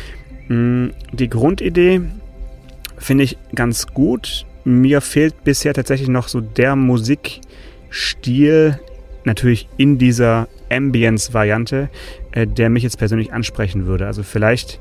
mh, 0.49 0.57
mm, 0.57 0.93
die 1.13 1.29
Grundidee 1.29 2.03
finde 3.01 3.25
ich 3.25 3.37
ganz 3.55 3.89
gut. 3.89 4.47
Mir 4.65 5.01
fehlt 5.01 5.43
bisher 5.43 5.75
tatsächlich 5.75 6.09
noch 6.09 6.29
so 6.29 6.41
der 6.41 6.77
Musikstil, 6.77 8.79
natürlich 9.25 9.69
in 9.77 9.99
dieser 9.99 10.49
Ambience-Variante, 10.71 11.91
äh, 12.33 12.47
der 12.47 12.71
mich 12.71 12.85
jetzt 12.85 12.99
persönlich 12.99 13.33
ansprechen 13.33 13.87
würde. 13.87 14.07
Also 14.07 14.23
vielleicht 14.23 14.81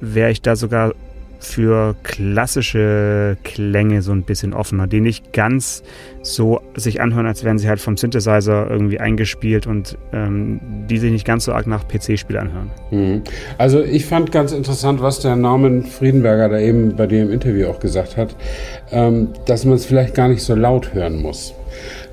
wäre 0.00 0.30
ich 0.30 0.42
da 0.42 0.56
sogar 0.56 0.94
für 1.42 1.96
klassische 2.04 3.36
Klänge 3.42 4.02
so 4.02 4.12
ein 4.12 4.22
bisschen 4.22 4.54
offener, 4.54 4.86
die 4.86 5.00
nicht 5.00 5.32
ganz 5.32 5.82
so 6.22 6.60
sich 6.76 7.00
anhören, 7.00 7.26
als 7.26 7.42
wären 7.42 7.58
sie 7.58 7.68
halt 7.68 7.80
vom 7.80 7.96
Synthesizer 7.96 8.70
irgendwie 8.70 9.00
eingespielt 9.00 9.66
und 9.66 9.98
ähm, 10.12 10.60
die 10.88 10.98
sich 10.98 11.10
nicht 11.10 11.26
ganz 11.26 11.44
so 11.44 11.52
arg 11.52 11.66
nach 11.66 11.86
PC-Spiel 11.88 12.38
anhören. 12.38 12.70
Mhm. 12.90 13.22
Also 13.58 13.82
ich 13.82 14.06
fand 14.06 14.30
ganz 14.30 14.52
interessant, 14.52 15.02
was 15.02 15.20
der 15.20 15.36
Norman 15.36 15.82
Friedenberger 15.82 16.48
da 16.48 16.58
eben 16.58 16.94
bei 16.96 17.06
dir 17.06 17.22
im 17.22 17.32
Interview 17.32 17.66
auch 17.66 17.80
gesagt 17.80 18.16
hat, 18.16 18.36
ähm, 18.92 19.30
dass 19.46 19.64
man 19.64 19.74
es 19.74 19.84
vielleicht 19.84 20.14
gar 20.14 20.28
nicht 20.28 20.42
so 20.42 20.54
laut 20.54 20.94
hören 20.94 21.20
muss. 21.20 21.54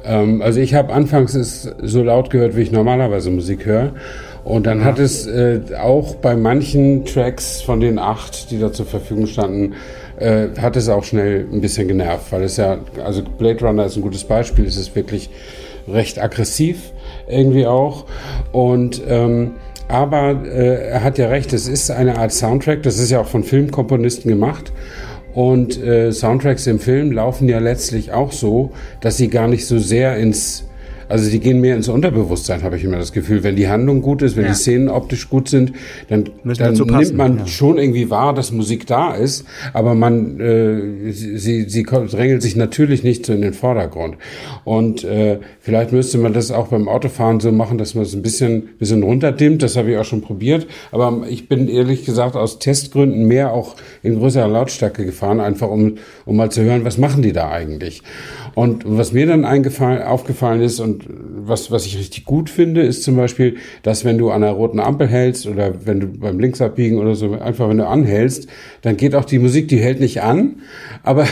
Ähm, 0.04 0.42
also 0.42 0.60
ich 0.60 0.74
habe 0.74 0.92
anfangs 0.92 1.36
es 1.36 1.72
so 1.84 2.04
laut 2.04 2.30
gehört, 2.30 2.56
wie 2.56 2.62
ich 2.62 2.72
normalerweise 2.72 3.30
Musik 3.30 3.66
höre. 3.66 3.94
Und 4.44 4.66
dann 4.66 4.84
hat 4.84 5.00
es 5.00 5.28
äh, 5.28 5.62
auch 5.80 6.16
bei 6.16 6.36
manchen 6.36 7.06
Tracks 7.06 7.62
von 7.62 7.80
den 7.80 8.00
acht, 8.00 8.52
die 8.52 8.60
da 8.60 8.72
zur 8.72 8.86
Verfügung 8.86 9.28
standen, 9.28 9.74
äh, 10.18 10.48
hat 10.60 10.76
es 10.76 10.90
auch 10.90 11.04
schnell 11.04 11.46
ein 11.52 11.62
bisschen 11.62 11.88
genervt, 11.88 12.32
weil 12.32 12.44
es 12.44 12.58
ja, 12.58 12.78
also 13.04 13.22
Blade 13.24 13.66
Runner 13.66 13.86
ist 13.86 13.96
ein 13.96 14.02
gutes 14.02 14.24
Beispiel, 14.24 14.66
es 14.66 14.78
ist 14.78 14.96
wirklich 14.96 15.30
recht 15.88 16.22
aggressiv 16.22 16.92
irgendwie 17.28 17.66
auch. 17.66 18.06
Und 18.52 19.02
ähm, 19.08 19.52
aber 19.88 20.46
äh, 20.46 20.90
er 20.90 21.04
hat 21.04 21.18
ja 21.18 21.30
recht, 21.30 21.52
es 21.52 21.68
ist 21.68 21.90
eine 21.90 22.18
Art 22.18 22.32
Soundtrack, 22.32 22.84
das 22.84 23.00
ist 23.00 23.10
ja 23.10 23.22
auch 23.22 23.28
von 23.28 23.44
Filmkomponisten 23.44 24.30
gemacht. 24.30 24.72
Und 25.34 25.82
äh, 25.82 26.12
Soundtracks 26.12 26.68
im 26.68 26.80
Film 26.80 27.12
laufen 27.12 27.50
ja 27.50 27.60
letztlich 27.60 28.12
auch 28.12 28.32
so, 28.32 28.72
dass 29.02 29.18
sie 29.18 29.30
gar 29.30 29.48
nicht 29.48 29.66
so 29.66 29.80
sehr 29.80 30.18
ins 30.18 30.69
also 31.10 31.30
die 31.30 31.40
gehen 31.40 31.60
mehr 31.60 31.76
ins 31.76 31.90
Unterbewusstsein, 31.90 32.64
habe 32.64 32.78
ich 32.78 32.84
immer 32.84 32.98
das 32.98 33.12
Gefühl. 33.12 33.44
Wenn 33.44 33.56
die 33.56 33.68
Handlung 33.68 34.02
gut 34.02 34.22
ist, 34.22 34.38
wenn 34.38 34.46
ja. 34.46 34.52
die 34.52 34.56
Szenen 34.56 34.90
optisch 34.90 35.30
gut 35.30 35.50
sind, 35.50 35.74
dann, 36.08 36.30
dann 36.44 36.74
nimmt 36.74 37.18
man 37.18 37.38
ja. 37.40 37.48
schon 37.48 37.78
irgendwie 37.78 38.10
wahr, 38.10 38.34
dass 38.34 38.52
Musik 38.52 38.86
da 38.88 39.14
ist, 39.14 39.46
aber 39.74 39.96
man 39.96 40.40
äh, 40.40 41.12
sie, 41.12 41.70
sie 41.70 41.84
drängelt 41.84 42.42
sich 42.42 42.56
natürlich 42.56 43.04
nicht 43.04 43.26
so 43.26 43.34
in 43.34 43.42
den 43.42 43.54
Vordergrund. 43.54 44.18
Und 44.64 45.04
äh, 45.04 45.40
vielleicht 45.60 45.92
müsste 45.92 46.18
man 46.18 46.34
das 46.34 46.52
auch 46.52 46.68
beim 46.68 46.88
Autofahren 46.88 47.40
so 47.40 47.52
machen, 47.52 47.78
dass 47.78 47.96
man 47.96 48.04
es 48.04 48.14
ein 48.14 48.22
bisschen, 48.22 48.70
bisschen 48.78 49.04
runterdimmt. 49.04 49.64
Das 49.64 49.76
habe 49.78 49.92
ich 49.92 49.98
auch 49.98 50.06
schon 50.06 50.22
probiert. 50.22 50.68
Aber 50.92 51.24
ich 51.28 51.48
bin 51.50 51.68
ehrlich 51.68 52.06
gesagt 52.06 52.36
aus 52.36 52.60
Testgründen 52.60 53.26
mehr 53.26 53.52
auch 53.54 53.76
in 54.04 54.20
größerer 54.20 54.48
Lautstärke 54.48 55.06
gefahren, 55.06 55.40
einfach 55.40 55.70
um, 55.70 55.96
um 56.26 56.36
mal 56.36 56.52
zu 56.52 56.64
hören, 56.64 56.86
was 56.86 56.98
machen 56.98 57.22
die 57.22 57.34
da 57.34 57.50
eigentlich. 57.50 58.04
Und 58.56 58.84
was 58.86 59.14
mir 59.14 59.26
dann 59.26 59.46
aufgefallen 59.46 60.62
ist 60.62 60.80
und 60.80 60.99
was, 61.08 61.72
was 61.72 61.86
ich 61.86 61.98
richtig 61.98 62.26
gut 62.26 62.50
finde, 62.50 62.82
ist 62.82 63.04
zum 63.04 63.16
Beispiel, 63.16 63.58
dass 63.84 64.06
wenn 64.06 64.18
du 64.18 64.30
an 64.32 64.44
einer 64.44 64.54
roten 64.54 64.80
Ampel 64.80 65.08
hältst 65.08 65.48
oder 65.48 65.86
wenn 65.86 66.00
du 66.00 66.08
beim 66.08 66.40
Linksabbiegen 66.40 66.98
oder 66.98 67.16
so, 67.16 67.34
einfach 67.34 67.70
wenn 67.70 67.78
du 67.78 67.88
anhältst, 67.88 68.48
dann 68.82 68.98
geht 68.98 69.16
auch 69.16 69.26
die 69.26 69.40
Musik, 69.40 69.68
die 69.68 69.80
hält 69.80 70.00
nicht 70.00 70.22
an, 70.22 70.62
aber, 71.04 71.28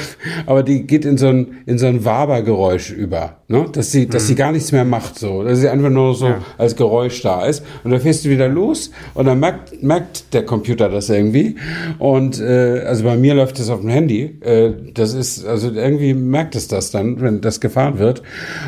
aber 0.46 0.64
die 0.64 0.88
geht 0.88 1.06
in 1.06 1.18
so 1.18 1.28
ein, 1.28 1.58
in 1.66 1.78
so 1.78 1.88
ein 1.88 2.06
Wabergeräusch 2.06 2.92
über, 2.92 3.37
ne? 3.48 3.66
dass 3.72 3.92
sie, 3.92 4.08
dass 4.08 4.28
sie 4.28 4.34
mhm. 4.34 4.38
gar 4.38 4.52
nichts 4.52 4.72
mehr 4.72 4.86
macht, 4.86 5.20
so, 5.20 5.44
dass 5.44 5.60
sie 5.60 5.70
einfach 5.70 5.90
nur 5.90 6.16
so 6.16 6.28
ja. 6.28 6.42
als 6.58 6.76
Geräusch 6.76 7.22
da 7.22 7.46
ist. 7.46 7.64
Und 7.84 7.92
dann 7.92 8.02
fährst 8.02 8.26
du 8.26 8.30
wieder 8.30 8.48
los 8.48 8.92
und 9.14 9.26
dann 9.26 9.40
merkt, 9.40 9.82
merkt 9.84 10.34
der 10.34 10.46
Computer 10.46 10.90
das 10.90 11.10
irgendwie. 11.10 11.56
Und, 12.00 12.40
äh, 12.40 12.84
also 12.86 13.04
bei 13.04 13.18
mir 13.18 13.36
läuft 13.36 13.60
das 13.60 13.70
auf 13.70 13.82
dem 13.82 13.90
Handy. 13.90 14.40
Äh, 14.42 14.72
das 14.94 15.14
ist, 15.14 15.46
also 15.46 15.72
irgendwie 15.72 16.14
merkt 16.14 16.56
es 16.56 16.68
das 16.68 16.92
dann, 16.92 17.22
wenn 17.22 17.42
das 17.42 17.60
gefahren 17.60 18.00
wird. 18.00 18.22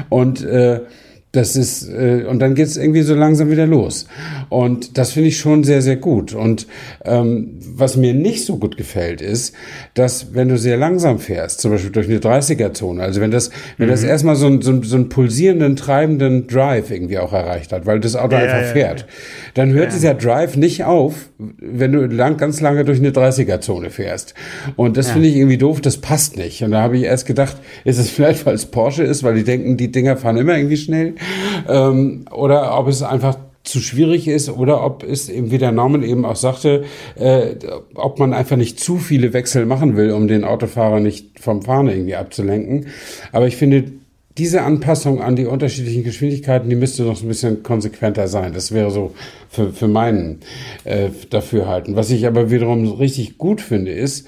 Und, 0.10 0.44
äh, 0.44 0.82
das 1.32 1.56
ist, 1.56 1.88
äh, 1.88 2.26
und 2.28 2.40
dann 2.40 2.56
geht 2.56 2.66
es 2.66 2.78
irgendwie 2.78 3.04
so 3.04 3.14
langsam 3.14 3.52
wieder 3.52 3.68
los. 3.68 4.08
Und 4.50 4.98
das 4.98 5.12
finde 5.12 5.30
ich 5.30 5.38
schon 5.38 5.64
sehr, 5.64 5.82
sehr 5.82 5.96
gut. 5.96 6.34
Und 6.34 6.68
ähm, 7.06 7.60
was 7.76 7.96
mir 7.96 8.14
nicht 8.14 8.46
so 8.46 8.58
gut 8.58 8.78
gefällt, 8.78 9.22
ist, 9.22 9.54
dass 9.94 10.34
wenn 10.34 10.50
du 10.50 10.58
sehr 10.58 10.78
langsam 10.78 11.20
fährst, 11.20 11.62
zum 11.62 11.72
Beispiel 11.72 11.92
durch 11.92 12.08
eine 12.08 12.20
30er-Zone, 12.20 13.02
also 13.02 13.22
wenn 13.22 13.32
das, 13.32 13.52
wenn 13.78 13.88
mhm. 13.88 13.92
das 13.92 14.04
erstmal 14.04 14.36
so, 14.36 14.48
ein, 14.48 14.62
so, 14.62 14.82
so 14.84 14.96
einen 14.96 15.10
pulsierenden, 15.10 15.76
treibenden 15.76 16.48
Drive 16.48 16.92
irgendwie 16.92 17.20
auch 17.20 17.34
erreicht 17.34 17.72
hat, 17.72 17.86
weil 17.86 18.00
das 18.00 18.16
Auto 18.16 18.36
ja, 18.36 18.42
einfach 18.42 18.62
ja, 18.62 18.68
fährt, 18.68 19.00
ja. 19.02 19.06
dann 19.54 19.72
hört 19.72 19.94
dieser 19.94 20.16
Drive 20.16 20.56
nicht 20.56 20.84
auf, 20.84 21.30
wenn 21.38 21.92
du 21.92 22.06
lang, 22.06 22.38
ganz 22.38 22.60
lange 22.62 22.86
durch 22.86 23.00
eine 23.00 23.12
30er-Zone 23.12 23.90
fährst. 23.90 24.34
Und 24.76 24.98
das 24.98 25.12
finde 25.12 25.28
ich 25.28 25.36
irgendwie 25.36 25.58
doof, 25.58 25.82
das 25.82 25.98
passt 25.98 26.38
nicht. 26.38 26.64
Und 26.64 26.72
da 26.72 26.82
habe 26.82 26.98
ich 26.98 27.04
erst 27.04 27.26
gedacht, 27.26 27.58
ist 27.86 28.00
es 28.00 28.10
vielleicht, 28.10 28.46
weil 28.46 28.56
es 28.56 28.66
Porsche 28.66 29.04
ist, 29.04 29.24
weil 29.24 29.36
die 29.36 29.44
denken, 29.44 29.78
die 29.78 29.92
Dinger 29.92 30.18
fahren 30.18 30.38
immer 30.38 30.58
irgendwie 30.58 30.78
schnell 30.78 31.16
ähm, 31.68 32.26
oder 32.32 32.78
ob 32.78 32.88
es 32.88 33.02
einfach 33.04 33.38
zu 33.64 33.80
schwierig 33.80 34.28
ist 34.28 34.50
oder 34.50 34.84
ob 34.84 35.04
es 35.04 35.30
eben, 35.30 35.52
wie 35.52 35.58
der 35.58 35.72
Norman 35.72 36.04
eben 36.04 36.26
auch 36.26 36.36
sagte, 36.36 36.86
äh, 37.16 37.56
ob 37.94 38.18
man 38.20 38.34
einfach 38.34 38.56
nicht 38.56 38.80
zu 38.80 38.98
viele 38.98 39.34
Wechsel 39.34 39.66
machen 39.66 39.96
will, 39.96 40.12
um 40.12 40.28
den 40.28 40.44
Autofahrer 40.44 41.00
nicht 41.00 41.40
vom 41.40 41.62
Fahren 41.62 41.88
irgendwie 41.88 42.16
abzulenken. 42.16 42.88
Aber 43.32 43.48
ich 43.48 43.58
finde, 43.58 43.92
diese 44.38 44.62
Anpassung 44.62 45.22
an 45.22 45.36
die 45.36 45.46
unterschiedlichen 45.46 46.04
Geschwindigkeiten, 46.04 46.70
die 46.70 46.78
müsste 46.78 47.04
noch 47.04 47.22
ein 47.22 47.28
bisschen 47.28 47.62
konsequenter 47.62 48.28
sein. 48.30 48.54
Das 48.54 48.72
wäre 48.72 48.90
so 48.90 49.14
für, 49.50 49.74
für 49.74 49.90
meinen 49.90 50.40
äh, 50.86 51.10
Dafürhalten. 51.30 51.98
Was 51.98 52.10
ich 52.10 52.26
aber 52.26 52.50
wiederum 52.50 52.90
richtig 52.94 53.38
gut 53.38 53.60
finde, 53.60 53.92
ist, 53.92 54.28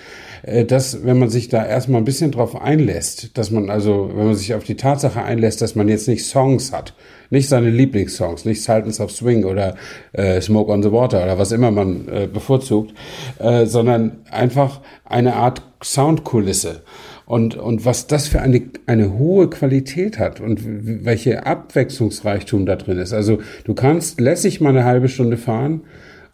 dass, 0.67 1.05
wenn 1.05 1.19
man 1.19 1.29
sich 1.29 1.49
da 1.49 1.65
erstmal 1.65 2.01
ein 2.01 2.05
bisschen 2.05 2.31
drauf 2.31 2.59
einlässt, 2.59 3.37
dass 3.37 3.51
man 3.51 3.69
also, 3.69 4.09
wenn 4.13 4.25
man 4.25 4.35
sich 4.35 4.53
auf 4.55 4.63
die 4.63 4.75
Tatsache 4.75 5.21
einlässt, 5.21 5.61
dass 5.61 5.75
man 5.75 5.87
jetzt 5.87 6.07
nicht 6.07 6.25
Songs 6.25 6.71
hat, 6.71 6.93
nicht 7.29 7.47
seine 7.47 7.69
Lieblingssongs, 7.69 8.45
nicht 8.45 8.61
Sultans 8.61 8.99
of 8.99 9.11
Swing 9.11 9.45
oder 9.45 9.75
äh, 10.13 10.41
Smoke 10.41 10.71
on 10.71 10.83
the 10.83 10.91
Water 10.91 11.23
oder 11.23 11.37
was 11.37 11.51
immer 11.51 11.71
man 11.71 12.07
äh, 12.07 12.27
bevorzugt, 12.31 12.93
äh, 13.39 13.65
sondern 13.65 14.19
einfach 14.29 14.81
eine 15.05 15.35
Art 15.35 15.61
Soundkulisse. 15.83 16.81
Und, 17.25 17.55
und 17.55 17.85
was 17.85 18.07
das 18.07 18.27
für 18.27 18.41
eine, 18.41 18.61
eine 18.87 19.17
hohe 19.17 19.49
Qualität 19.49 20.19
hat 20.19 20.41
und 20.41 20.59
welche 21.05 21.45
Abwechslungsreichtum 21.45 22.65
da 22.65 22.75
drin 22.75 22.97
ist. 22.97 23.13
Also 23.13 23.39
du 23.63 23.73
kannst 23.73 24.19
lässig 24.19 24.59
mal 24.59 24.71
eine 24.71 24.83
halbe 24.83 25.07
Stunde 25.07 25.37
fahren 25.37 25.81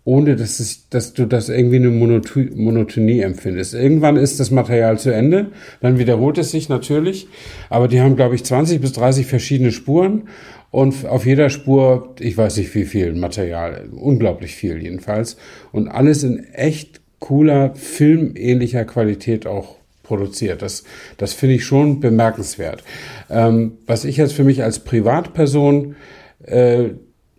ohne 0.08 0.38
dass, 0.38 0.62
es, 0.62 0.88
dass 0.90 1.12
du 1.12 1.26
das 1.26 1.50
irgendwie 1.50 1.76
eine 1.76 1.90
Monotonie 1.90 3.20
empfindest. 3.20 3.74
Irgendwann 3.74 4.16
ist 4.16 4.40
das 4.40 4.52
Material 4.52 4.98
zu 4.98 5.14
Ende, 5.14 5.48
dann 5.82 6.00
wiederholt 6.00 6.38
es 6.38 6.52
sich 6.52 6.70
natürlich, 6.70 7.28
aber 7.70 7.90
die 7.90 8.00
haben, 8.00 8.16
glaube 8.16 8.36
ich, 8.36 8.46
20 8.46 8.80
bis 8.80 8.94
30 8.94 9.26
verschiedene 9.26 9.74
Spuren 9.74 10.30
und 10.72 11.06
auf 11.06 11.26
jeder 11.26 11.50
Spur, 11.50 12.16
ich 12.22 12.38
weiß 12.38 12.56
nicht 12.56 12.74
wie 12.74 12.86
viel 12.86 13.16
Material, 13.16 13.90
unglaublich 13.92 14.56
viel 14.56 14.82
jedenfalls 14.82 15.36
und 15.74 15.90
alles 15.90 16.24
in 16.24 16.42
echt 16.54 17.02
cooler, 17.20 17.76
filmähnlicher 17.76 18.86
Qualität 18.86 19.46
auch 19.46 19.76
produziert. 20.04 20.62
Das, 20.62 20.86
das 21.18 21.34
finde 21.34 21.56
ich 21.56 21.66
schon 21.66 22.00
bemerkenswert. 22.00 22.82
Ähm, 23.30 23.74
was 23.86 24.06
ich 24.06 24.16
jetzt 24.16 24.32
für 24.32 24.46
mich 24.46 24.64
als 24.64 24.80
Privatperson 24.80 25.98
äh, 26.46 26.92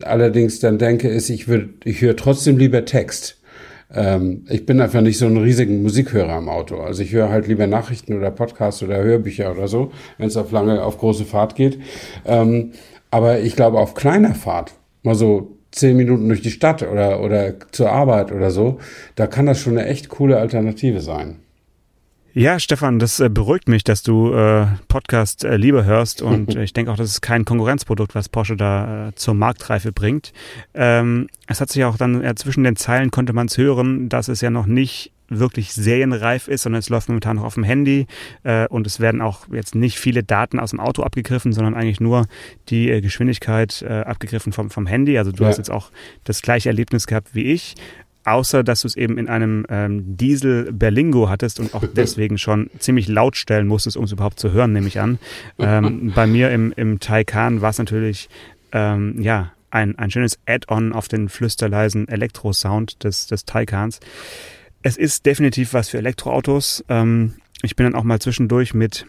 allerdings 0.02 0.60
dann 0.60 0.78
denke, 0.78 1.08
ist, 1.08 1.30
ich 1.30 1.48
würde, 1.48 1.70
ich 1.84 2.00
höre 2.00 2.16
trotzdem 2.16 2.58
lieber 2.58 2.84
Text. 2.84 3.38
Ähm, 3.94 4.44
ich 4.48 4.66
bin 4.66 4.80
einfach 4.80 5.00
nicht 5.00 5.18
so 5.18 5.26
ein 5.26 5.36
riesigen 5.36 5.82
Musikhörer 5.82 6.38
im 6.38 6.48
Auto. 6.48 6.80
Also 6.80 7.02
ich 7.02 7.12
höre 7.12 7.30
halt 7.30 7.46
lieber 7.46 7.66
Nachrichten 7.66 8.16
oder 8.16 8.30
Podcasts 8.30 8.82
oder 8.82 9.02
Hörbücher 9.02 9.50
oder 9.50 9.68
so, 9.68 9.92
wenn 10.18 10.28
es 10.28 10.36
auf 10.36 10.52
lange, 10.52 10.82
auf 10.82 10.98
große 10.98 11.24
Fahrt 11.24 11.54
geht. 11.54 11.78
Ähm, 12.24 12.72
aber 13.10 13.40
ich 13.40 13.56
glaube, 13.56 13.78
auf 13.78 13.94
kleiner 13.94 14.34
Fahrt, 14.34 14.74
mal 15.02 15.14
so 15.14 15.56
zehn 15.70 15.96
Minuten 15.96 16.28
durch 16.28 16.42
die 16.42 16.50
Stadt 16.50 16.82
oder, 16.82 17.22
oder 17.22 17.54
zur 17.72 17.90
Arbeit 17.90 18.32
oder 18.32 18.50
so, 18.50 18.78
da 19.14 19.26
kann 19.26 19.46
das 19.46 19.58
schon 19.58 19.78
eine 19.78 19.88
echt 19.88 20.08
coole 20.08 20.38
Alternative 20.38 21.00
sein. 21.00 21.36
Ja, 22.34 22.60
Stefan, 22.60 22.98
das 22.98 23.20
äh, 23.20 23.28
beruhigt 23.30 23.68
mich, 23.68 23.84
dass 23.84 24.02
du 24.02 24.32
äh, 24.32 24.66
Podcast 24.86 25.44
äh, 25.44 25.56
lieber 25.56 25.84
hörst 25.84 26.22
und 26.22 26.54
ich 26.56 26.72
denke 26.72 26.92
auch, 26.92 26.96
das 26.96 27.10
ist 27.10 27.20
kein 27.20 27.44
Konkurrenzprodukt, 27.44 28.14
was 28.14 28.28
Porsche 28.28 28.56
da 28.56 29.08
äh, 29.08 29.14
zur 29.14 29.34
Marktreife 29.34 29.92
bringt. 29.92 30.32
Ähm, 30.74 31.28
es 31.46 31.60
hat 31.60 31.70
sich 31.70 31.84
auch 31.84 31.96
dann 31.96 32.22
äh, 32.22 32.34
zwischen 32.34 32.64
den 32.64 32.76
Zeilen 32.76 33.10
konnte 33.10 33.32
man 33.32 33.46
es 33.46 33.56
hören, 33.56 34.08
dass 34.08 34.28
es 34.28 34.40
ja 34.40 34.50
noch 34.50 34.66
nicht 34.66 35.12
wirklich 35.30 35.72
serienreif 35.74 36.48
ist, 36.48 36.62
sondern 36.62 36.80
es 36.80 36.88
läuft 36.88 37.08
momentan 37.08 37.36
noch 37.36 37.44
auf 37.44 37.54
dem 37.54 37.64
Handy 37.64 38.06
äh, 38.44 38.66
und 38.68 38.86
es 38.86 39.00
werden 39.00 39.20
auch 39.20 39.46
jetzt 39.52 39.74
nicht 39.74 39.98
viele 39.98 40.22
Daten 40.22 40.58
aus 40.58 40.70
dem 40.70 40.80
Auto 40.80 41.02
abgegriffen, 41.02 41.52
sondern 41.52 41.74
eigentlich 41.74 42.00
nur 42.00 42.26
die 42.68 42.90
äh, 42.90 43.00
Geschwindigkeit 43.00 43.82
äh, 43.82 44.00
abgegriffen 44.00 44.52
vom, 44.52 44.70
vom 44.70 44.86
Handy. 44.86 45.18
Also 45.18 45.32
du 45.32 45.42
ja. 45.42 45.50
hast 45.50 45.58
jetzt 45.58 45.70
auch 45.70 45.90
das 46.24 46.42
gleiche 46.42 46.68
Erlebnis 46.68 47.06
gehabt 47.06 47.34
wie 47.34 47.44
ich 47.44 47.74
außer 48.28 48.62
dass 48.62 48.82
du 48.82 48.88
es 48.88 48.96
eben 48.96 49.18
in 49.18 49.28
einem 49.28 49.66
ähm, 49.68 50.16
Diesel 50.16 50.72
Berlingo 50.72 51.28
hattest 51.28 51.60
und 51.60 51.74
auch 51.74 51.84
deswegen 51.96 52.38
schon 52.38 52.70
ziemlich 52.78 53.08
laut 53.08 53.36
stellen 53.36 53.66
musstest, 53.66 53.96
um 53.96 54.04
es 54.04 54.12
überhaupt 54.12 54.38
zu 54.38 54.52
hören, 54.52 54.72
nehme 54.72 54.88
ich 54.88 55.00
an. 55.00 55.18
Ähm, 55.58 56.12
bei 56.14 56.26
mir 56.26 56.50
im, 56.50 56.72
im 56.76 57.00
Taycan 57.00 57.60
war 57.60 57.70
es 57.70 57.78
natürlich, 57.78 58.28
ähm, 58.72 59.20
ja, 59.20 59.52
ein, 59.70 59.98
ein 59.98 60.10
schönes 60.10 60.38
Add-on 60.46 60.92
auf 60.92 61.08
den 61.08 61.28
flüsterleisen 61.28 62.08
Elektro-Sound 62.08 63.04
des, 63.04 63.26
des 63.26 63.44
Taycans. 63.44 64.00
Es 64.82 64.96
ist 64.96 65.26
definitiv 65.26 65.74
was 65.74 65.90
für 65.90 65.98
Elektroautos. 65.98 66.84
Ähm, 66.88 67.34
ich 67.62 67.76
bin 67.76 67.84
dann 67.84 67.94
auch 67.94 68.04
mal 68.04 68.20
zwischendurch 68.20 68.72
mit 68.72 69.06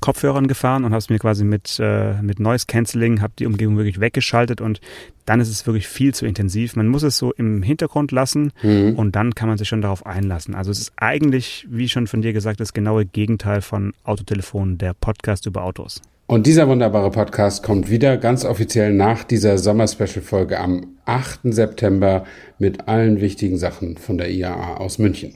Kopfhörern 0.00 0.46
gefahren 0.46 0.84
und 0.84 0.90
habe 0.90 0.98
es 0.98 1.10
mir 1.10 1.18
quasi 1.18 1.44
mit, 1.44 1.78
äh, 1.80 2.20
mit 2.22 2.38
Noise 2.38 2.66
Cancelling, 2.66 3.20
habe 3.20 3.32
die 3.38 3.46
Umgebung 3.46 3.76
wirklich 3.76 4.00
weggeschaltet 4.00 4.60
und 4.60 4.80
dann 5.26 5.40
ist 5.40 5.48
es 5.48 5.66
wirklich 5.66 5.88
viel 5.88 6.14
zu 6.14 6.26
intensiv. 6.26 6.76
Man 6.76 6.88
muss 6.88 7.02
es 7.02 7.16
so 7.16 7.32
im 7.32 7.62
Hintergrund 7.62 8.12
lassen 8.12 8.52
mhm. 8.62 8.94
und 8.96 9.16
dann 9.16 9.34
kann 9.34 9.48
man 9.48 9.58
sich 9.58 9.68
schon 9.68 9.82
darauf 9.82 10.06
einlassen. 10.06 10.54
Also 10.54 10.70
es 10.70 10.78
ist 10.78 10.92
eigentlich, 10.96 11.66
wie 11.68 11.88
schon 11.88 12.06
von 12.06 12.22
dir 12.22 12.32
gesagt, 12.32 12.60
das 12.60 12.72
genaue 12.72 13.04
Gegenteil 13.04 13.60
von 13.60 13.92
Autotelefon, 14.04 14.78
der 14.78 14.94
Podcast 14.94 15.46
über 15.46 15.64
Autos. 15.64 16.00
Und 16.26 16.46
dieser 16.46 16.68
wunderbare 16.68 17.10
Podcast 17.10 17.64
kommt 17.64 17.90
wieder 17.90 18.16
ganz 18.16 18.44
offiziell 18.44 18.92
nach 18.92 19.24
dieser 19.24 19.58
Sommer-Special-Folge 19.58 20.60
am 20.60 20.86
8. 21.04 21.40
September 21.44 22.24
mit 22.58 22.86
allen 22.86 23.20
wichtigen 23.20 23.58
Sachen 23.58 23.96
von 23.96 24.16
der 24.16 24.30
IAA 24.30 24.76
aus 24.76 25.00
München. 25.00 25.34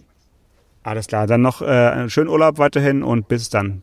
Alles 0.85 1.09
klar, 1.09 1.27
dann 1.27 1.41
noch 1.41 1.63
äh, 1.63 2.09
schönen 2.09 2.29
Urlaub 2.29 2.59
weiterhin 2.59 3.03
und 3.03 3.27
bis 3.27 3.49
dann. 3.49 3.83